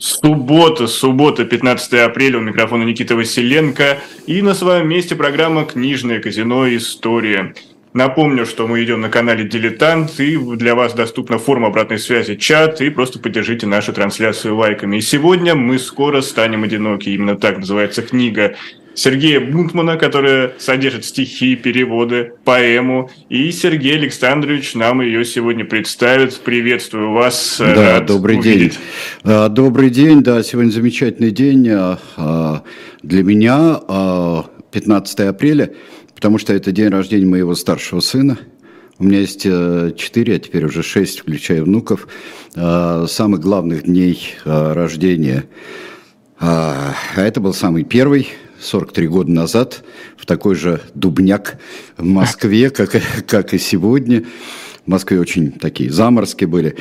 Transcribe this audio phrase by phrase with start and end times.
[0.00, 3.98] Суббота, суббота, 15 апреля, у микрофона Никита Василенко.
[4.26, 6.74] И на своем месте программа «Книжное казино.
[6.74, 7.54] История».
[7.92, 12.80] Напомню, что мы идем на канале «Дилетант», и для вас доступна форма обратной связи чат,
[12.80, 14.96] и просто поддержите нашу трансляцию лайками.
[14.96, 17.10] И сегодня мы скоро станем одиноки.
[17.10, 18.56] Именно так называется книга
[19.00, 23.10] Сергея Бунтмана, которая содержит стихи, переводы, поэму.
[23.30, 26.38] И Сергей Александрович нам ее сегодня представит.
[26.40, 27.56] Приветствую вас.
[27.58, 28.72] Да, Рад добрый увидеть.
[28.72, 28.80] день.
[29.24, 32.62] А, добрый день, да, сегодня замечательный день а, а,
[33.02, 33.80] для меня,
[34.70, 35.72] 15 апреля,
[36.14, 38.36] потому что это день рождения моего старшего сына.
[38.98, 39.44] У меня есть
[39.96, 42.06] четыре, а теперь уже шесть, включая внуков,
[42.54, 45.44] самых главных дней рождения.
[46.38, 48.28] А это был самый первый,
[48.60, 49.82] 43 года назад
[50.16, 51.58] в такой же дубняк
[51.96, 52.96] в Москве, как,
[53.26, 54.24] как и сегодня.
[54.90, 56.74] В Москве очень такие заморозки были.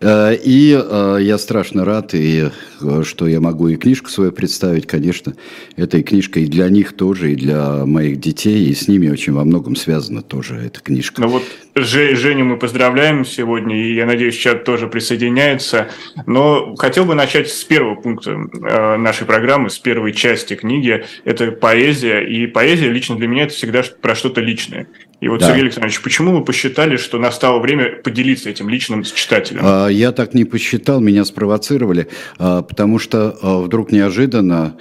[0.00, 4.86] Э, и э, я страшно рад, и, э, что я могу и книжку свою представить,
[4.86, 5.34] конечно.
[5.74, 9.32] Это и книжка и для них тоже, и для моих детей, и с ними очень
[9.32, 11.20] во многом связана тоже эта книжка.
[11.20, 11.42] Ну вот
[11.74, 15.88] Женю мы поздравляем сегодня, и я надеюсь, чат тоже присоединяется.
[16.26, 21.04] Но хотел бы начать с первого пункта нашей программы, с первой части книги.
[21.24, 24.86] Это поэзия, и поэзия лично для меня это всегда про что-то личное.
[25.20, 25.48] И вот, да.
[25.48, 29.62] Сергей Александрович, почему вы посчитали, что настало время поделиться этим личным с читателем?
[29.64, 32.06] А, я так не посчитал, меня спровоцировали,
[32.38, 34.76] а, потому что а, вдруг неожиданно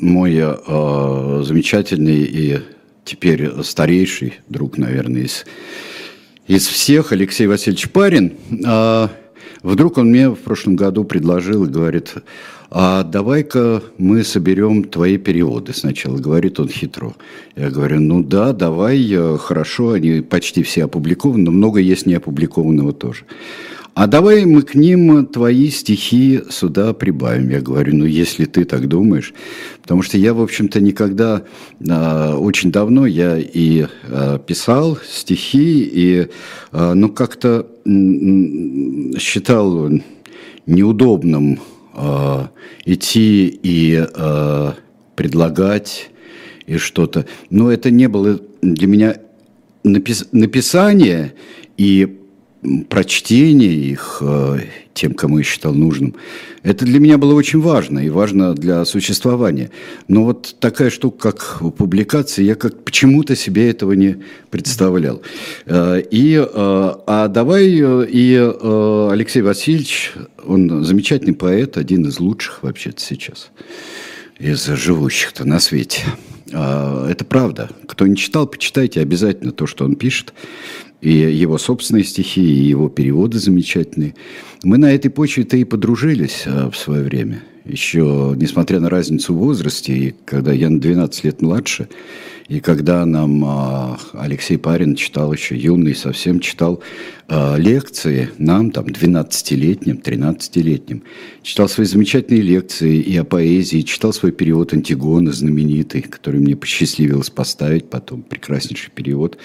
[0.00, 0.32] мой
[1.44, 2.58] замечательный и
[3.04, 5.46] теперь старейший друг, наверное, из,
[6.48, 8.34] из всех, Алексей Васильевич Парин,
[9.62, 12.14] вдруг он мне в прошлом году предложил и говорит,
[12.70, 17.14] а давай-ка мы соберем твои переводы сначала, говорит он хитро.
[17.56, 22.92] Я говорю, ну да, давай, э, хорошо, они почти все опубликованы, но много есть неопубликованного
[22.92, 23.24] тоже.
[23.94, 27.50] А давай мы к ним твои стихи сюда прибавим.
[27.50, 29.32] Я говорю, ну если ты так думаешь.
[29.82, 31.44] Потому что я, в общем-то, никогда,
[31.78, 36.26] э, очень давно я и э, писал стихи, и,
[36.72, 37.68] э, ну, как-то
[39.18, 39.90] считал
[40.66, 41.60] неудобным
[41.94, 42.46] э,
[42.84, 44.72] идти и э,
[45.14, 46.10] предлагать
[46.66, 47.26] и что-то.
[47.50, 49.16] Но это не было для меня
[49.82, 51.34] напис написание
[51.76, 52.20] и
[52.88, 54.60] прочтение их э,
[54.94, 56.14] тем, кому я считал нужным,
[56.62, 59.70] это для меня было очень важно и важно для существования.
[60.08, 65.22] Но вот такая штука, как публикация, я как почему-то себе этого не представлял.
[65.66, 70.12] Э, и, э, а давай и Алексей Васильевич,
[70.44, 73.50] он замечательный поэт, один из лучших вообще-то сейчас
[74.38, 76.02] из живущих-то на свете.
[76.48, 77.70] Это правда.
[77.86, 80.34] Кто не читал, почитайте обязательно то, что он пишет
[81.04, 84.14] и его собственные стихи, и его переводы замечательные.
[84.62, 87.42] Мы на этой почве-то и подружились а, в свое время.
[87.66, 91.88] Еще, несмотря на разницу в возрасте, и когда я на 12 лет младше,
[92.48, 96.82] и когда нам а, Алексей Парин читал еще юный, совсем читал
[97.26, 101.04] а, лекции, нам там 12-летним, 13-летним,
[101.42, 107.30] читал свои замечательные лекции и о поэзии, читал свой перевод Антигона знаменитый, который мне посчастливилось
[107.30, 109.38] поставить потом, прекраснейший перевод.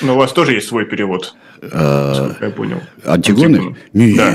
[0.00, 1.34] Но у вас тоже есть свой перевод?
[1.72, 2.80] А, я понял.
[3.04, 3.76] Антигоны?
[3.92, 4.16] Нет.
[4.16, 4.34] Да.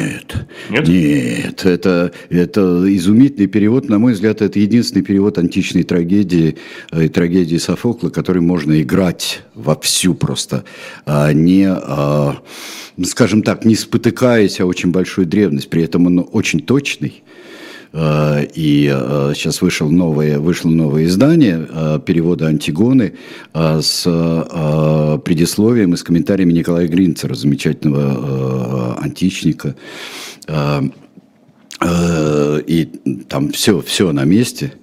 [0.69, 0.87] Нет?
[0.87, 1.65] Нет.
[1.65, 3.89] Это, это изумительный перевод.
[3.89, 6.57] На мой взгляд, это единственный перевод античной трагедии
[6.91, 10.63] э, трагедии Софокла, который можно играть вовсю просто.
[11.05, 12.37] А не, а,
[13.03, 15.69] скажем так, не спотыкаясь, а очень большую древность.
[15.69, 17.23] При этом он очень точный.
[17.93, 18.97] И
[19.35, 21.67] сейчас вышел новое, вышло новое издание
[22.05, 23.15] перевода Антигоны
[23.53, 24.03] с
[25.25, 29.75] предисловием и с комментариями Николая Гринцера, замечательного античника.
[31.83, 32.89] И
[33.27, 34.73] там все, все на месте,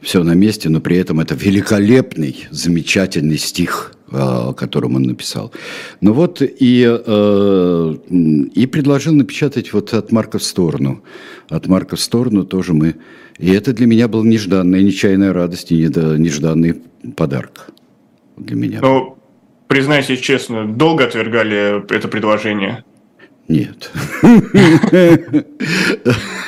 [0.00, 3.92] все на месте, но при этом это великолепный, замечательный стих–
[4.56, 5.50] которым он написал.
[6.00, 6.82] Ну вот и,
[8.54, 11.02] и предложил напечатать вот от Марка в сторону
[11.48, 12.96] от Марка в сторону тоже мы...
[13.38, 16.82] И это для меня был нежданная, нечаянная радость и нежданный
[17.16, 17.68] подарок
[18.36, 18.78] для меня.
[18.80, 19.18] Ну,
[19.66, 22.84] признайтесь честно, долго отвергали это предложение?
[23.46, 23.90] Нет.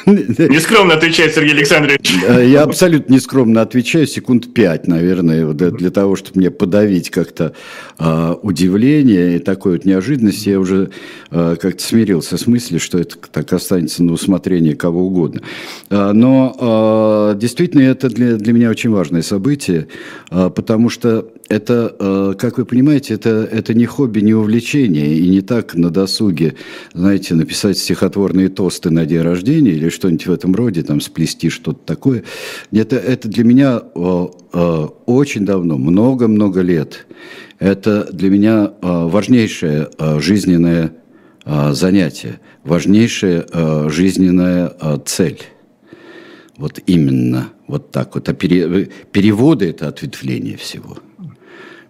[0.06, 2.14] Нескромно отвечает Сергей Александрович.
[2.26, 7.52] Я абсолютно нескромно отвечаю, секунд пять, наверное, для того, чтобы мне подавить как-то
[7.98, 10.46] а, удивление и такой вот неожиданность.
[10.46, 10.90] Я уже
[11.30, 15.42] а, как-то смирился с мыслью, что это так останется на усмотрение кого угодно.
[15.90, 19.88] А, но действительно это для, для меня очень важное событие,
[20.30, 25.42] потому что это, э, как вы понимаете, это, это не хобби, не увлечение, и не
[25.42, 26.54] так на досуге,
[26.92, 31.80] знаете, написать стихотворные тосты на день рождения или что-нибудь в этом роде, там, сплести что-то
[31.84, 32.24] такое.
[32.72, 37.06] Это, это для меня э, э, очень давно, много-много лет,
[37.58, 39.88] это для меня важнейшее
[40.18, 40.92] жизненное
[41.46, 44.74] занятие, важнейшая жизненная
[45.06, 45.40] цель.
[46.58, 48.28] Вот именно вот так вот.
[48.28, 50.98] А пере, переводы– это ответвление всего.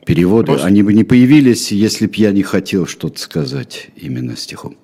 [0.06, 0.68] Переводы, Просто...
[0.68, 4.76] они бы не появились, если бы я не хотел что-то сказать именно стихом.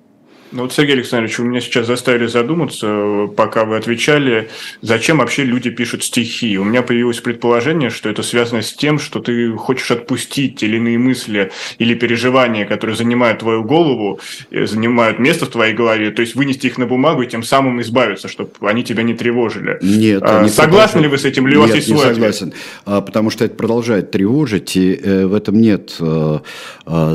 [0.53, 4.51] Ну вот, Сергей Александрович, вы меня сейчас заставили задуматься, пока вы отвечали,
[4.83, 6.59] зачем вообще люди пишут стихи.
[6.59, 10.77] У меня появилось предположение, что это связано с тем, что ты хочешь отпустить те или
[10.77, 14.21] иные мысли или переживания, которые занимают твою голову,
[14.51, 17.81] э, занимают место в твоей голове, то есть вынести их на бумагу и тем самым
[17.81, 19.79] избавиться, чтобы они тебя не тревожили.
[19.81, 20.23] Нет.
[20.23, 21.49] А, согласны ли вы с этим?
[21.49, 22.63] Или у вас есть не свой согласен, ответ?
[22.85, 26.41] А, потому что это продолжает тревожить, и э, в этом нет э,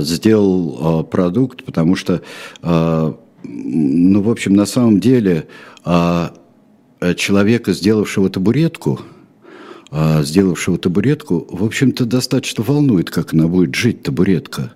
[0.02, 2.24] сделал продукт, потому что
[3.58, 5.48] ну, в общем, на самом деле
[5.84, 6.34] а,
[7.00, 9.02] э, человека, сделавшего табуретку,
[9.90, 14.74] а, сделавшего табуретку, в общем-то, достаточно волнует, как она будет жить, табуретка.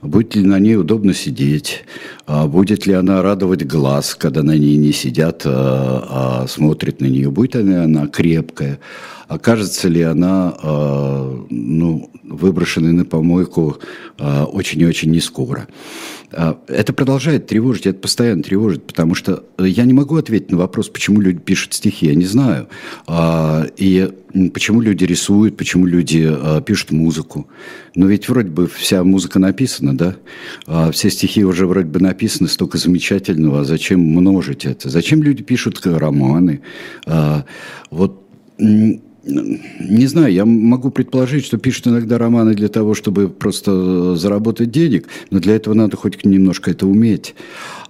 [0.00, 1.84] Будет ли на ней удобно сидеть,
[2.26, 7.30] а будет ли она радовать глаз, когда на ней не сидят, а, смотрят на нее,
[7.30, 8.80] будет ли она крепкая,
[9.28, 10.54] окажется ли она
[11.50, 13.78] ну, выброшенной на помойку
[14.18, 15.68] очень и очень не скоро.
[16.32, 20.88] А, это продолжает тревожить, это постоянно тревожит, потому что я не могу ответить на вопрос,
[20.88, 22.68] почему люди пишут стихи, я не знаю.
[23.06, 24.10] А, и
[24.54, 27.48] почему люди рисуют, почему люди а, пишут музыку.
[27.94, 30.16] Но ведь вроде бы вся музыка написана, да?
[30.92, 34.88] Все стихи уже вроде бы написаны, столько замечательного, а зачем множить это?
[34.88, 36.62] Зачем люди пишут романы?
[37.90, 38.26] Вот
[39.24, 45.08] не знаю, я могу предположить, что пишут иногда романы для того, чтобы просто заработать денег,
[45.30, 47.34] но для этого надо хоть немножко это уметь.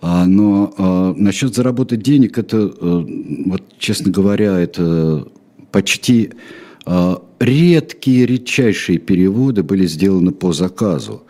[0.03, 3.05] А, но а, насчет заработать денег, это, э,
[3.47, 5.27] вот, честно говоря, это
[5.71, 6.33] почти
[6.85, 11.23] а, редкие, редчайшие переводы были сделаны по заказу.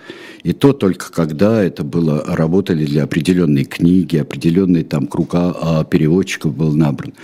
[0.43, 6.75] И то только когда это было, работали для определенной книги, определенный там круг переводчиков был
[6.75, 7.15] набран.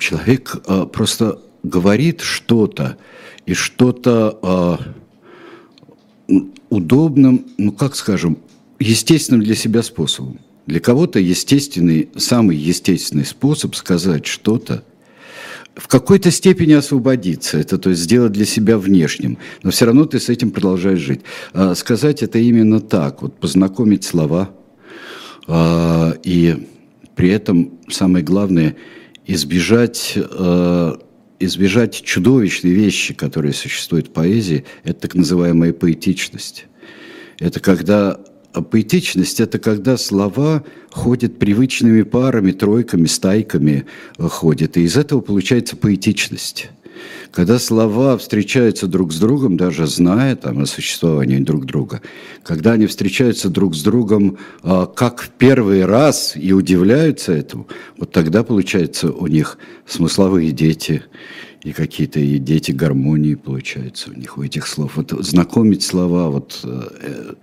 [0.00, 0.56] Человек
[0.92, 2.96] просто говорит что-то
[3.46, 4.78] и что-то
[6.28, 8.38] э, удобным, ну как скажем,
[8.78, 10.40] естественным для себя способом.
[10.66, 14.84] Для кого-то естественный, самый естественный способ сказать что-то,
[15.74, 20.20] в какой-то степени освободиться, это то есть сделать для себя внешним, но все равно ты
[20.20, 21.20] с этим продолжаешь жить.
[21.52, 24.50] А сказать это именно так, вот познакомить слова,
[25.46, 26.68] а, и
[27.14, 28.76] при этом самое главное
[29.26, 30.98] избежать а,
[31.40, 36.66] избежать чудовищной вещи, которые существуют в поэзии, это так называемая поэтичность.
[37.38, 38.20] Это когда
[38.52, 43.86] а поэтичность– это когда слова ходят привычными парами, тройками, стайками
[44.18, 44.76] ходят.
[44.76, 46.70] И из этого получается поэтичность.
[47.32, 52.00] Когда слова встречаются друг с другом, даже зная там, о существовании друг друга,
[52.42, 58.10] когда они встречаются друг с другом а, как в первый раз и удивляются этому, вот
[58.10, 61.02] тогда получается у них смысловые дети
[61.62, 64.96] и какие-то и дети гармонии получаются у них, у этих слов.
[64.96, 67.34] Вот знакомить слова, вот э,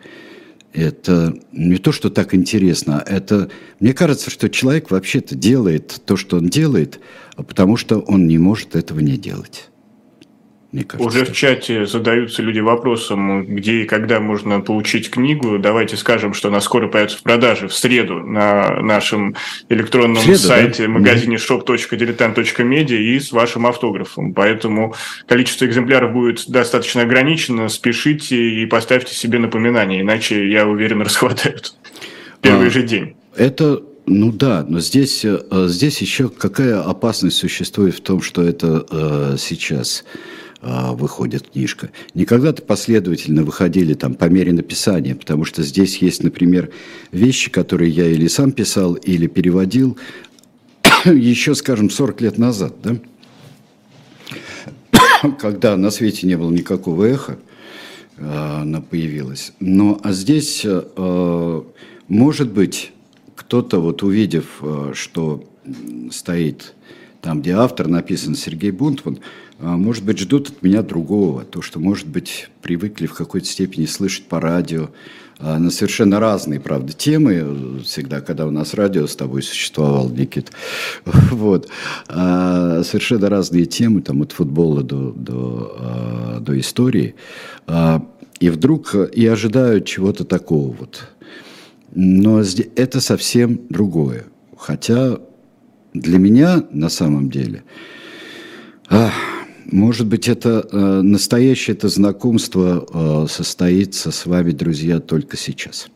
[0.78, 6.38] это не то, что так интересно, это, мне кажется, что человек вообще-то делает то, что
[6.38, 7.00] он делает,
[7.36, 9.70] потому что он не может этого не делать
[10.72, 11.08] мне кажется.
[11.08, 15.58] Уже в чате задаются люди вопросом, где и когда можно получить книгу.
[15.60, 19.36] Давайте скажем, что она скоро появится в продаже в среду на нашем
[19.70, 20.90] электронном среду, сайте да?
[20.90, 24.34] магазине shop.diletant.media и с вашим автографом.
[24.34, 24.94] Поэтому
[25.26, 27.70] количество экземпляров будет достаточно ограничено.
[27.70, 31.76] Спешите и поставьте себе напоминание, иначе, я уверен, расхватают
[32.42, 33.16] первый а, же день.
[33.36, 38.86] Это ну да, но здесь, э, здесь еще какая опасность существует в том, что это
[38.90, 40.06] э, сейчас
[40.60, 41.92] а, выходит книжка.
[42.16, 46.72] Не когда-то последовательно выходили там по мере написания, потому что здесь есть, например,
[47.12, 49.98] вещи, которые я или сам писал, или переводил
[51.06, 52.98] еще, скажем, 40 лет назад, да?
[55.40, 57.38] когда на свете не было никакого эха,
[58.18, 59.54] а, она появилась.
[59.60, 61.66] Но а здесь, а,
[62.08, 62.92] может быть,
[63.36, 64.62] кто-то, вот увидев,
[64.94, 65.44] что
[66.12, 66.74] стоит
[67.22, 69.20] там, где автор написан Сергей Бунтман,
[69.60, 71.44] может быть, ждут от меня другого.
[71.44, 74.90] То, что, может быть, привыкли в какой-то степени слышать по радио,
[75.40, 77.82] а, на совершенно разные, правда, темы.
[77.84, 80.52] Всегда, когда у нас радио с тобой существовал, Никит,
[81.06, 81.70] вот,
[82.08, 87.16] а, совершенно разные темы, там, от футбола до, до, до истории.
[88.40, 91.08] И вдруг и ожидают чего-то такого вот.
[91.94, 92.42] Но
[92.76, 94.26] это совсем другое.
[94.56, 95.20] Хотя
[95.94, 97.64] для меня на самом деле,
[99.72, 105.90] может быть, это э, настоящее это знакомство э, состоится с вами, друзья, только сейчас.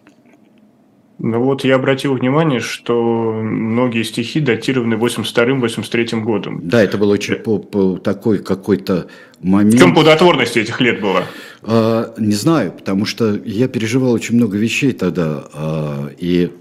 [1.23, 6.61] Ну вот я обратил внимание, что многие стихи датированы 82-83 годом.
[6.63, 9.05] Да, это был очень по, по такой какой-то
[9.39, 9.75] момент.
[9.75, 11.25] В чем плодотворность этих лет была?
[11.61, 16.51] А, не знаю, потому что я переживал очень много вещей тогда, а, и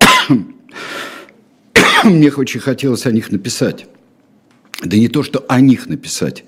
[2.04, 3.86] мне очень хотелось о них написать.
[4.84, 6.44] Да не то, что о них написать,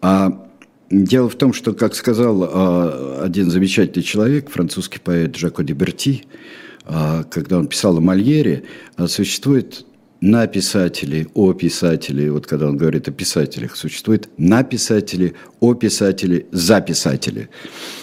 [0.00, 0.48] а
[0.90, 6.24] дело в том, что, как сказал а, один замечательный человек, французский поэт Жако Деберти,
[6.84, 8.64] а, когда он писал о Мольере,
[8.96, 9.86] а, существует
[10.20, 16.46] на писателей, о писателей, вот когда он говорит о писателях, существует на писателей, о писателей,
[16.52, 17.48] за писателей.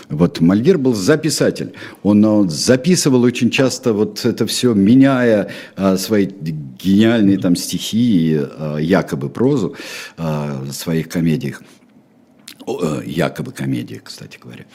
[0.09, 1.74] Вот Мальгер был записатель.
[2.01, 8.77] Он, он записывал очень часто вот это все, меняя а, свои гениальные там стихи, а,
[8.77, 9.75] якобы прозу
[10.17, 11.62] а, в своих комедиях.
[12.65, 14.65] О, якобы комедии, кстати говоря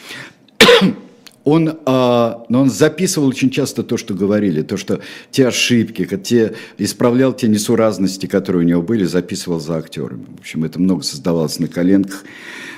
[1.45, 6.55] он, а, но он записывал очень часто то, что говорили, то, что те ошибки, те,
[6.79, 10.27] исправлял те несуразности, которые у него были, записывал за актерами.
[10.37, 12.25] В общем, это много создавалось на коленках.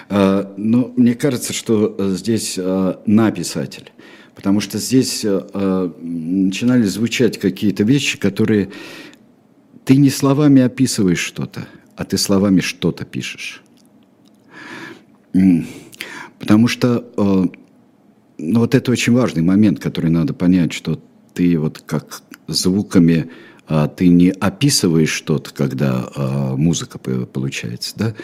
[0.08, 3.92] А, но мне кажется, что здесь а, написатель,
[4.34, 8.70] потому что здесь а, начинали звучать какие-то вещи, которые
[9.84, 13.62] ты не словами описываешь что-то, а ты словами что-то пишешь.
[16.38, 17.52] Потому что
[18.38, 21.00] ну, вот это очень важный момент, который надо понять, что
[21.34, 23.30] ты вот как звуками
[23.66, 28.14] а, ты не описываешь что-то, когда а, музыка получается, да?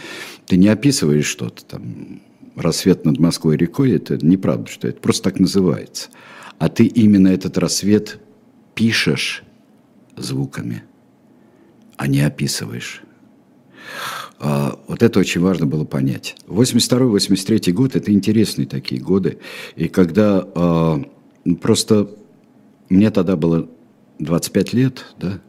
[0.46, 2.22] Ты не описываешь что-то там.
[2.56, 6.10] Рассвет над Москвой рекой, это неправда, что это просто так называется.
[6.58, 8.18] А ты именно этот рассвет
[8.74, 9.44] пишешь
[10.16, 10.82] звуками,
[11.96, 13.02] а не описываешь.
[14.42, 16.34] А, вот это очень важно было понять.
[16.46, 19.38] 82-83 год– это интересные такие годы.
[19.76, 21.02] И когда а,
[21.60, 22.10] просто
[22.88, 23.68] мне тогда было
[24.18, 25.40] 25 лет, да,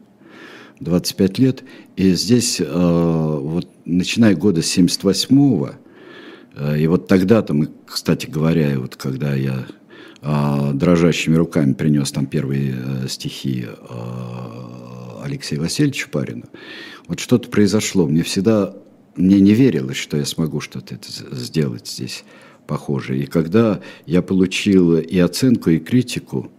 [0.80, 1.64] 25 лет,
[1.96, 5.70] и здесь, а, вот, начиная года 78-го,
[6.76, 9.64] и вот тогда-то мы, кстати говоря, вот когда я
[10.74, 13.68] дрожащими руками принес там первые стихи
[15.24, 16.44] Алексею Васильевичу Парину,
[17.06, 18.06] вот что-то произошло.
[18.06, 18.74] Мне всегда
[19.16, 20.96] мне не верилось, что я смогу что-то
[21.32, 22.24] сделать здесь
[22.66, 23.24] похожее.
[23.24, 26.50] И когда я получил и оценку, и критику,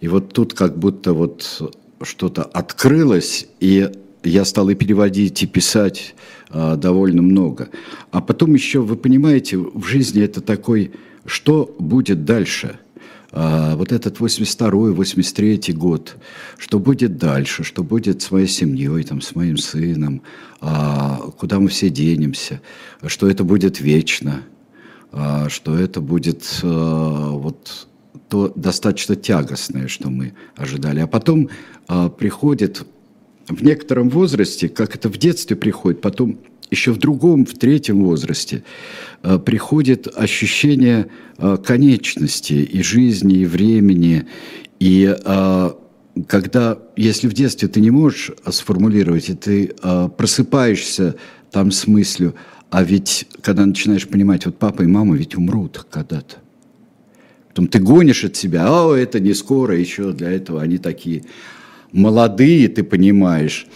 [0.00, 1.72] и вот тут как будто вот
[2.02, 3.90] что-то открылось, и
[4.22, 6.14] я стал и переводить, и писать
[6.50, 7.70] а, довольно много.
[8.10, 10.92] А потом еще, вы понимаете, в жизни это такой,
[11.24, 12.78] что будет дальше–
[13.36, 16.16] вот этот 82-й, 83-й год,
[16.56, 20.22] что будет дальше, что будет с моей семьей, там, с моим сыном,
[20.62, 22.62] а, куда мы все денемся,
[23.06, 24.40] что это будет вечно,
[25.12, 27.88] а, что это будет вот
[28.30, 31.00] то достаточно тягостное, что мы ожидали.
[31.00, 31.50] А потом
[32.18, 32.86] приходит
[33.48, 36.40] в некотором возрасте, как это в детстве приходит, потом
[36.70, 38.64] еще в другом, в третьем возрасте
[39.22, 41.08] э, приходит ощущение
[41.38, 44.26] э, конечности и жизни, и времени.
[44.80, 45.70] И э,
[46.26, 49.74] когда, если в детстве ты не можешь сформулировать, и ты
[50.16, 51.16] просыпаешься
[51.50, 52.34] там с мыслью,
[52.70, 56.36] а ведь когда начинаешь понимать, вот папа и мама ведь умрут когда-то.
[57.48, 61.24] Потом ты гонишь от себя, а это не скоро, еще для этого они такие
[61.92, 63.66] молодые, ты понимаешь.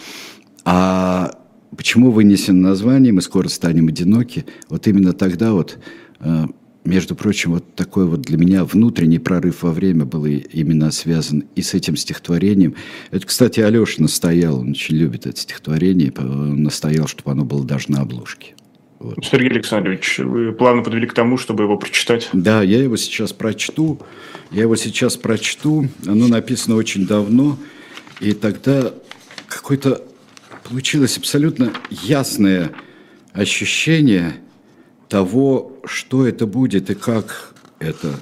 [0.65, 1.40] А
[1.77, 4.45] Почему вынесено название «Мы скоро станем одиноки»?
[4.69, 5.79] Вот именно тогда вот,
[6.21, 6.47] э,
[6.85, 11.63] между прочим, вот такой вот для меня внутренний прорыв во время был именно связан и
[11.63, 12.75] с этим стихотворением.
[13.11, 17.93] Это, кстати, Алеша настоял, он очень любит это стихотворение, он настоял, чтобы оно было даже
[17.93, 18.55] на обложке.
[18.99, 19.25] Вот.
[19.25, 22.29] Сергей Александрович, вы плавно подвели к тому, чтобы его прочитать.
[22.35, 23.99] Да, я его сейчас прочту.
[24.51, 25.89] Я его сейчас прочту.
[26.07, 27.57] Оно написано очень давно.
[28.21, 28.93] И тогда
[29.49, 30.03] какой-то
[30.71, 32.71] получилось абсолютно ясное
[33.33, 34.37] ощущение
[35.09, 38.15] того, что это будет и как это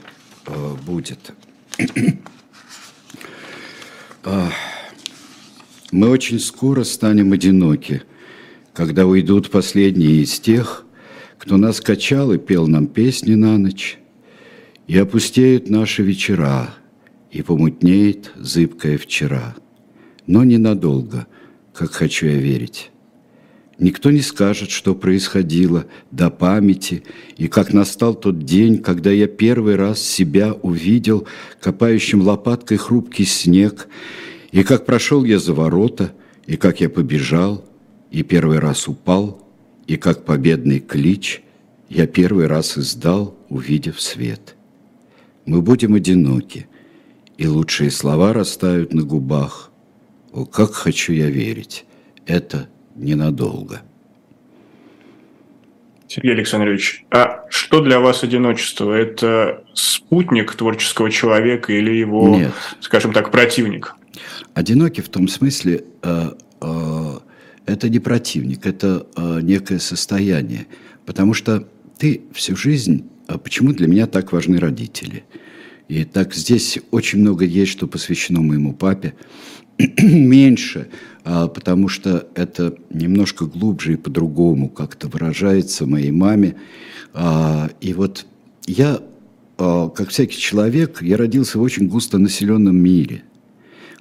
[0.46, 1.18] э, будет.
[4.24, 4.48] э,
[5.92, 8.02] Мы очень скоро станем одиноки,
[8.72, 10.86] когда уйдут последние из тех,
[11.36, 13.98] кто нас качал и пел нам песни на ночь,
[14.86, 16.74] и опустеют наши вечера,
[17.30, 19.54] и помутнеет зыбкое вчера.
[20.26, 21.26] Но ненадолго,
[21.78, 22.90] как хочу я верить.
[23.78, 27.04] Никто не скажет, что происходило до памяти,
[27.36, 31.28] и как настал тот день, когда я первый раз себя увидел,
[31.60, 33.86] копающим лопаткой хрупкий снег,
[34.50, 36.12] и как прошел я за ворота,
[36.48, 37.64] и как я побежал,
[38.10, 39.40] и первый раз упал,
[39.86, 41.42] и как победный клич
[41.88, 44.56] я первый раз издал, увидев свет.
[45.46, 46.66] Мы будем одиноки,
[47.36, 49.70] и лучшие слова растают на губах.
[50.38, 51.84] О, как хочу я верить,
[52.24, 53.82] это ненадолго.
[56.06, 58.92] Сергей Александрович, а что для вас одиночество?
[58.92, 62.52] Это спутник творческого человека или его, Нет.
[62.78, 63.96] скажем так, противник?
[64.54, 66.30] Одинокий в том смысле, э,
[66.60, 67.18] э,
[67.66, 70.68] это не противник, это э, некое состояние.
[71.04, 71.66] Потому что
[71.98, 75.24] ты всю жизнь, а почему для меня так важны родители?
[75.88, 79.14] И так здесь очень много есть, что посвящено моему папе.
[80.02, 80.88] Меньше,
[81.24, 86.56] а, потому что это немножко глубже и по-другому как-то выражается моей маме.
[87.14, 88.26] А, и вот
[88.66, 89.00] я,
[89.56, 93.22] как всякий человек, я родился в очень густонаселенном мире–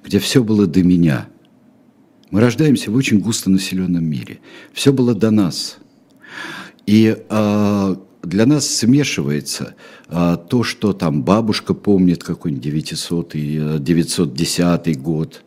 [0.08, 1.28] где все было до меня.
[2.30, 4.38] Мы рождаемся в очень густонаселенном мире.
[4.72, 5.78] Все было до нас.
[6.86, 7.16] И
[8.28, 9.74] для нас смешивается
[10.08, 13.32] э, то, что там бабушка помнит какой-нибудь 900
[13.82, 15.42] 910 год,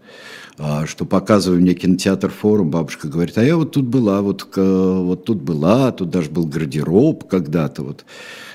[0.57, 5.25] э, что показывая мне кинотеатр форум, бабушка говорит, а я вот тут была, вот, вот
[5.25, 7.83] тут была, тут даже был гардероб когда-то.
[7.83, 8.05] Вот.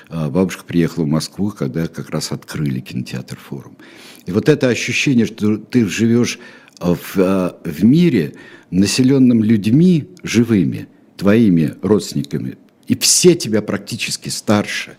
[0.09, 3.77] Бабушка приехала в Москву, когда как раз открыли кинотеатр форум.
[4.25, 6.39] И вот это ощущение, что ты живешь
[6.79, 8.33] в, э, в мире,
[8.69, 12.57] населенном людьми живыми, твоими родственниками,
[12.87, 14.95] и все тебя практически старше.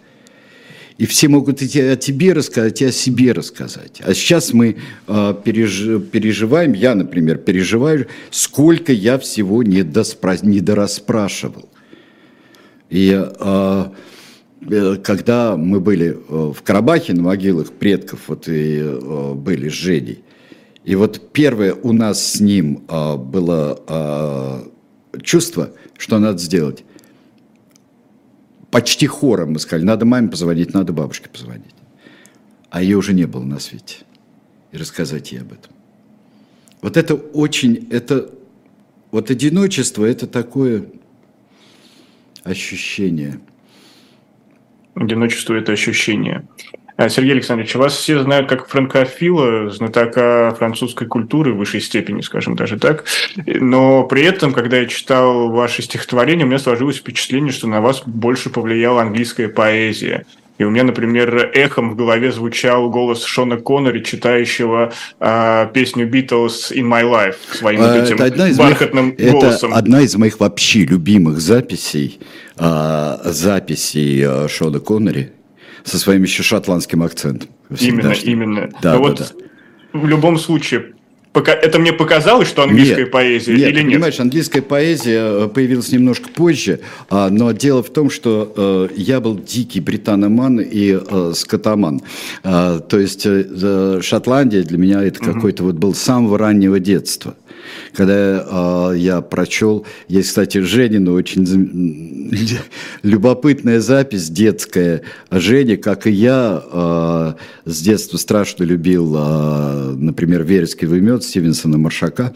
[0.98, 4.00] И все могут идти о тебе рассказать, и о себе рассказать.
[4.04, 4.76] А сейчас мы
[5.06, 11.68] э, переж, переживаем, я, например, переживаю, сколько я всего не недорасспрашивал.
[12.90, 13.84] И э,
[14.70, 19.72] Э, когда мы были э, в Карабахе на могилах предков, вот и э, были с
[19.72, 20.22] Женей,
[20.84, 24.64] и вот первое у нас с ним было
[25.22, 26.82] чувство, что надо сделать.
[28.78, 31.74] Почти хором мы сказали, надо маме позвонить, надо бабушке позвонить.
[32.70, 33.96] А ее уже не было на свете.
[34.70, 35.72] И рассказать ей об этом.
[36.80, 38.30] Вот это очень, это,
[39.10, 40.84] вот одиночество, это такое
[42.44, 43.40] ощущение–
[44.94, 46.46] одиночество– это ощущение.
[46.98, 52.56] А, Сергей Александрович, вас все знают как франкофила, знатока французской культуры в высшей степени, скажем
[52.56, 53.04] даже так.
[53.46, 58.02] Но при этом, когда я читал ваши стихотворения, у меня сложилось впечатление, что на вас
[58.04, 60.26] больше повлияла английская поэзия.
[60.58, 66.72] И у меня, например, эхом в голове звучал голос Шона Коннери, читающего э, песню Beatles
[66.72, 69.70] «In My Life» своим а, этим это одна из бархатным моих, голосом.
[69.70, 72.18] Это одна из моих вообще любимых записей,
[72.56, 75.30] э, записей Шона Коннери
[75.88, 77.48] со своим еще шотландским акцентом.
[77.80, 78.70] Именно, именно.
[78.82, 79.98] Да, Но да, вот да.
[79.98, 80.92] в любом случае,
[81.34, 83.92] это мне показалось, что английская нет, поэзия нет, или нет?
[83.92, 89.20] Понимаешь, английская поэзия э, появилась немножко позже, а, но дело в том, что э, я
[89.20, 92.02] был дикий британоман и э, скотоман.
[92.42, 95.32] А, то есть Шотландия для меня это угу.
[95.34, 97.36] какой-то вот был с самого раннего детства
[97.92, 102.30] когда э, я прочел, есть, кстати, Женина очень
[103.02, 105.02] любопытная запись детская.
[105.30, 111.78] Женя, как и я, э, с детства страшно любил, э, например, «Вереск и вымет» Стивенсона
[111.78, 112.34] Маршака.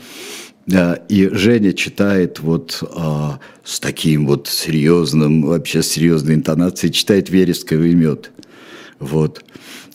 [1.09, 8.31] И Женя читает вот а, с таким вот серьезным, вообще серьезной интонацией, читает вересковый мед.
[9.01, 9.43] Вот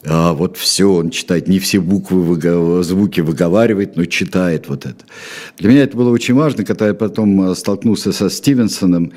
[0.09, 5.03] а вот все он читает, не все буквы, звуки выговаривает, но читает вот это.
[5.57, 9.11] Для меня это было очень важно, когда я потом э, столкнулся со Стивенсоном.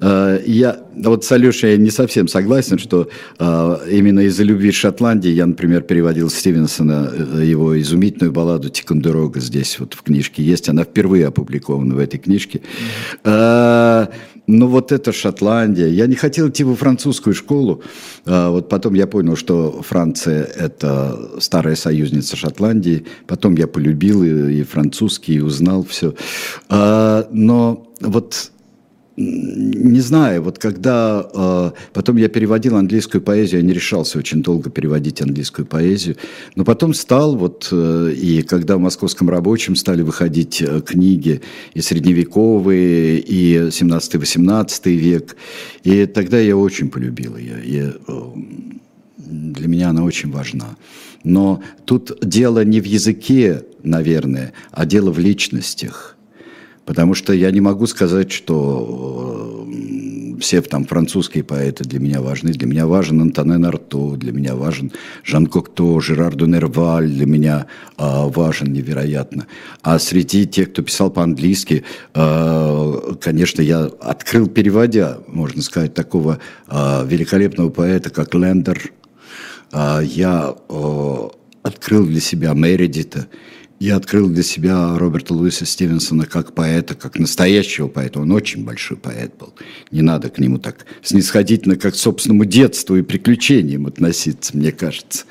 [0.00, 5.30] Э, я, вот с Алешей я не совсем согласен, что э, именно из-за любви Шотландии
[5.30, 11.26] я, например, переводил Стивенсона, его изумительную балладу «Тикондерога» здесь вот в книжке есть, она впервые
[11.26, 12.62] опубликована в этой книжке.
[13.24, 14.08] Mm-hmm.
[14.46, 15.88] Ну вот это Шотландия.
[15.88, 17.82] Я не хотел идти во французскую школу.
[18.24, 23.06] А, вот потом я понял, что Франция– это старая союзница Шотландии.
[23.26, 26.14] Потом я полюбил и, и французский, и узнал все.
[26.68, 28.52] А, но вот
[29.16, 34.68] не знаю, вот когда э, потом я переводил английскую поэзию, я не решался очень долго
[34.68, 36.16] переводить английскую поэзию,
[36.54, 41.40] но потом стал вот, э, и когда в «Московском рабочем» стали выходить э, книги
[41.72, 45.36] и средневековые, и 17-18 век,
[45.82, 48.22] и тогда я очень полюбил ее, и э,
[49.16, 50.76] для меня она очень важна.
[51.24, 56.12] Но тут дело не в языке, наверное, а дело в личностях–
[56.86, 62.52] Потому что я не могу сказать, что э, все там французские поэты для меня важны.
[62.52, 64.92] Для меня важен Антонен Арто, для меня важен
[65.24, 67.66] Жан Кокто, Жерар Дунерваль для меня
[67.98, 69.48] э, важен невероятно.
[69.82, 71.82] А среди тех, кто писал по-английски,
[72.14, 78.92] э, конечно, я открыл, переводя, можно сказать, такого э, великолепного поэта, как Лендер.
[79.72, 81.28] Э, я э,
[81.64, 83.26] открыл для себя Мередита.
[83.78, 88.20] Я открыл для себя Роберта Луиса Стивенсона как поэта, как настоящего поэта.
[88.20, 89.52] Он очень большой поэт был.
[89.90, 95.24] Не надо к нему так снисходительно, как к собственному детству и приключениям относиться, мне кажется.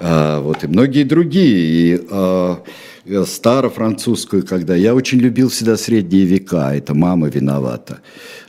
[0.00, 1.96] А, вот, и многие другие.
[1.96, 2.64] И а,
[3.26, 4.74] старо-французскую, когда...
[4.74, 8.00] Я очень любил всегда средние века, это мама виновата.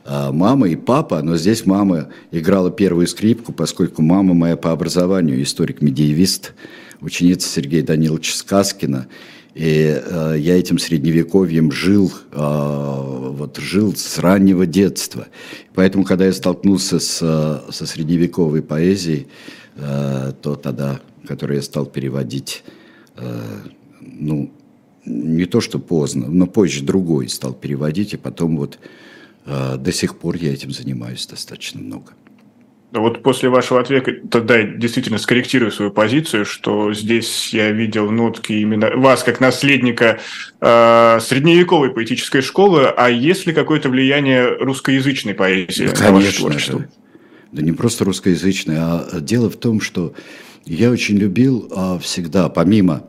[0.06, 5.44] А, мама и папа, но здесь мама играла первую скрипку, поскольку мама моя по образованию
[5.44, 6.54] историк-медиевист,
[7.02, 9.08] ученица Сергея Даниловича Сказкина.
[9.54, 15.28] И э, я этим средневековьем жил, э, вот жил с раннего детства.
[15.76, 19.28] Поэтому, когда я столкнулся с, со средневековой поэзией,
[19.76, 22.64] э, то тогда, которую я стал переводить,
[23.16, 23.42] э,
[24.02, 24.52] ну,
[25.06, 28.80] не то что поздно, но позже другой стал переводить, и потом вот
[29.46, 32.14] э, до сих пор я этим занимаюсь достаточно много.
[32.94, 38.54] Вот после вашего ответа тогда я действительно скорректирую свою позицию, что здесь я видел нотки
[38.54, 40.20] именно вас как наследника
[40.62, 46.80] э, средневековой поэтической школы, а есть ли какое-то влияние русскоязычной поэзии да, на ваше творчество?
[46.82, 46.88] Да.
[47.54, 50.14] да не просто русскоязычной, а дело в том, что
[50.66, 53.08] я очень любил а, всегда, помимо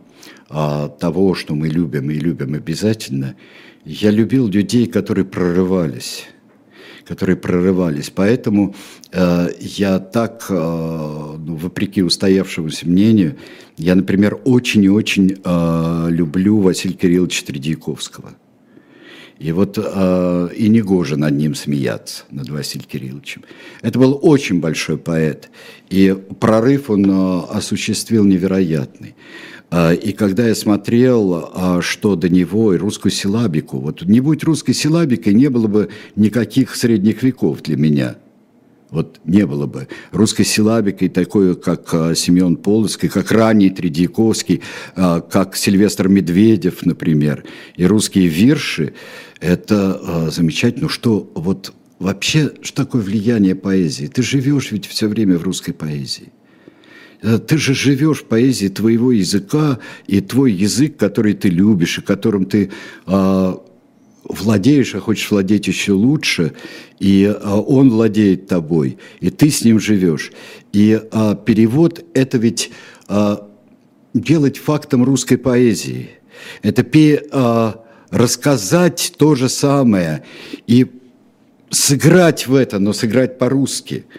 [0.49, 3.37] а, того, что мы любим и любим обязательно,
[3.85, 6.27] я любил людей, которые прорывались
[7.07, 8.11] которые прорывались.
[8.11, 8.75] Поэтому
[9.13, 13.37] э, я так, э, ну, вопреки устоявшемуся мнению,
[13.77, 18.35] я, например, очень и очень э, люблю Василия Кирилловича Тредьяковского.
[19.39, 20.81] И вот э, и не
[21.17, 23.43] над ним смеяться, над Василием Кирилловичем.
[23.83, 25.51] Это был очень большой поэт,
[25.91, 29.17] и прорыв он э, осуществил невероятный.
[29.77, 34.45] А, и когда я смотрел, а, что до него, и русскую силабику, вот не будь
[34.45, 38.15] русской силабикой, не было бы никаких средних веков для меня.
[38.91, 44.63] Вот не было бы русской силабикой, такой, как а, Семен Полоцкий, как ранний Тредьяковский,
[44.95, 47.43] как Сильвестр Медведев, например.
[47.75, 48.95] И русские вирши–
[49.41, 50.89] это замечательно.
[50.89, 54.07] Что вот вообще, что такое влияние поэзии?
[54.07, 56.33] Ты живешь ведь все время в русской поэзии.
[57.23, 62.03] Э, ты же живешь в поэзии твоего языка, и твой язык, который ты любишь, и
[62.03, 62.71] которым ты
[63.07, 63.55] э,
[64.25, 66.53] владеешь, а хочешь владеть еще лучше,
[66.99, 70.33] и э, он владеет тобой, и ты с ним живешь.
[70.73, 72.71] И э, перевод– это ведь
[73.09, 73.37] э,
[74.15, 76.11] делать фактом русской поэзии.
[76.63, 77.73] Это пе, э,
[78.11, 80.25] рассказать то же самое
[80.67, 80.87] и
[81.71, 84.05] сыграть в это, но сыграть по-русски–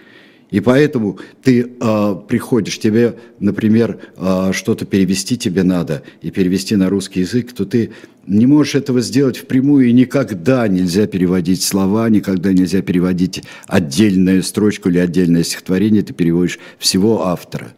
[0.55, 6.89] и поэтому ты э, приходишь, тебе, например, э, что-то перевести тебе надо, и перевести на
[6.89, 7.91] русский язык, то ты
[8.25, 14.87] не можешь этого сделать впрямую, и никогда нельзя переводить слова, никогда нельзя переводить отдельную строчку
[14.87, 17.73] или отдельное стихотворение, ты переводишь всего автора.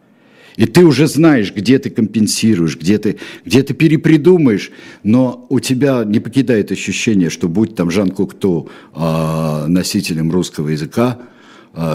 [0.55, 4.69] И ты уже знаешь, где ты компенсируешь, где ты, где ты перепридумаешь,
[5.01, 11.17] но у тебя не покидает ощущение, что будь там Жан Кокто э, носителем русского языка,
[11.19, 11.36] а,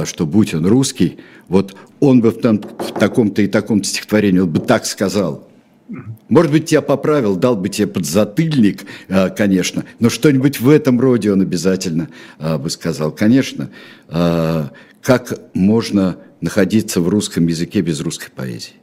[0.05, 1.19] что будь он русский,
[1.49, 5.49] вот он бы в, там, в таком-то и таком-то стихотворении он бы так сказал.
[6.29, 11.31] Может быть, тебя поправил, дал бы тебе подзатыльник, а, конечно, но что-нибудь в этом роде
[11.33, 13.13] он обязательно а, бы сказал.
[13.13, 13.71] Конечно,
[15.03, 18.75] как можно находиться в русском языке без русской поэзии?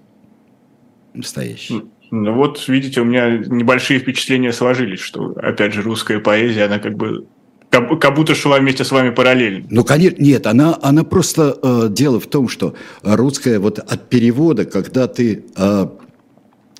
[1.13, 1.83] Настоящей.
[2.11, 6.95] Ну вот, видите, у меня небольшие впечатления сложились, что, опять же, русская поэзия, она как
[6.95, 7.27] бы
[7.69, 9.67] как, как будто шла вместе с вами параллельно.
[9.69, 11.57] Ну, конечно, нет, она, она просто...
[11.61, 15.45] Э, дело в том, что русская вот от перевода, когда ты...
[15.55, 15.87] Э,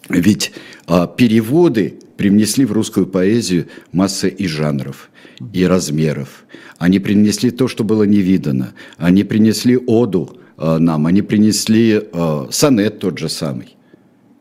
[0.10, 0.52] ведь
[0.88, 5.10] э, переводы привнесли в русскую поэзию масса и жанров,
[5.54, 6.46] и размеров.
[6.78, 8.74] Они принесли то, что было не видано.
[8.98, 13.76] Они принесли оду э, нам, они принесли э, сонет тот же самый,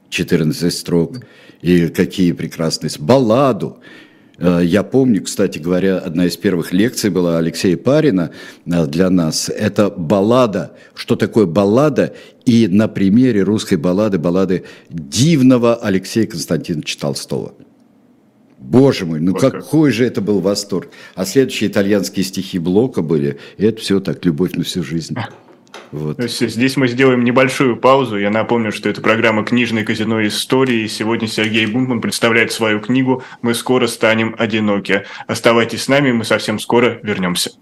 [0.09, 1.21] 14 строк,
[1.61, 3.79] и какие прекрасные, балладу.
[4.39, 8.31] Э, я помню, кстати говоря, одна из первых лекций была Алексея Парина
[8.67, 9.49] э, для нас.
[9.49, 10.73] Это баллада.
[10.95, 12.15] Что такое баллада?
[12.45, 17.55] И на примере русской баллады, баллады дивного Алексея Константиновича Толстого.
[18.59, 19.97] Боже мой, ну вот какой как.
[19.97, 20.89] же это был восторг.
[21.15, 23.39] А следующие итальянские стихи Блока были.
[23.57, 25.17] И это все так, любовь на всю жизнь.
[25.93, 26.21] Вот.
[26.23, 28.19] Здесь мы сделаем небольшую паузу.
[28.19, 30.87] Я напомню, что это программа «Книжное казино истории».
[30.87, 35.05] Сегодня Сергей Бунтман представляет свою книгу «Мы скоро станем одиноки».
[35.27, 37.53] Оставайтесь с нами, мы совсем скоро вернемся.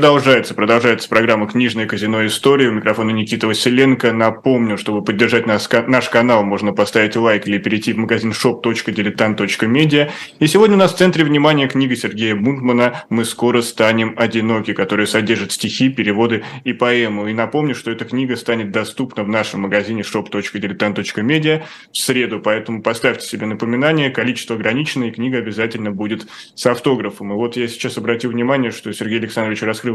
[0.00, 2.24] Продолжается, продолжается программа «Книжное казино.
[2.24, 2.68] История».
[2.68, 4.12] У микрофона Никита Василенко.
[4.12, 10.10] Напомню, чтобы поддержать нас, наш канал, можно поставить лайк или перейти в магазин shop.diletant.media.
[10.38, 15.04] И сегодня у нас в центре внимания книга Сергея Бунтмана «Мы скоро станем одиноки», которая
[15.04, 17.28] содержит стихи, переводы и поэму.
[17.28, 23.26] И напомню, что эта книга станет доступна в нашем магазине shop.diletant.media в среду, поэтому поставьте
[23.26, 27.32] себе напоминание, количество ограничено, и книга обязательно будет с автографом.
[27.32, 29.89] И вот я сейчас обратил внимание, что Сергей Александрович раскрыл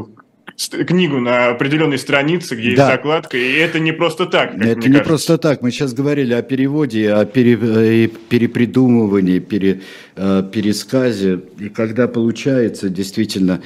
[0.88, 2.84] книгу на определенной странице, где да.
[2.84, 4.56] есть закладка, и это не просто так.
[4.56, 5.04] это не кажется.
[5.04, 5.62] просто так.
[5.62, 9.82] Мы сейчас говорили о переводе, о пере, э, перепридумывании, пере,
[10.16, 11.42] э, пересказе.
[11.60, 13.62] И когда получается действительно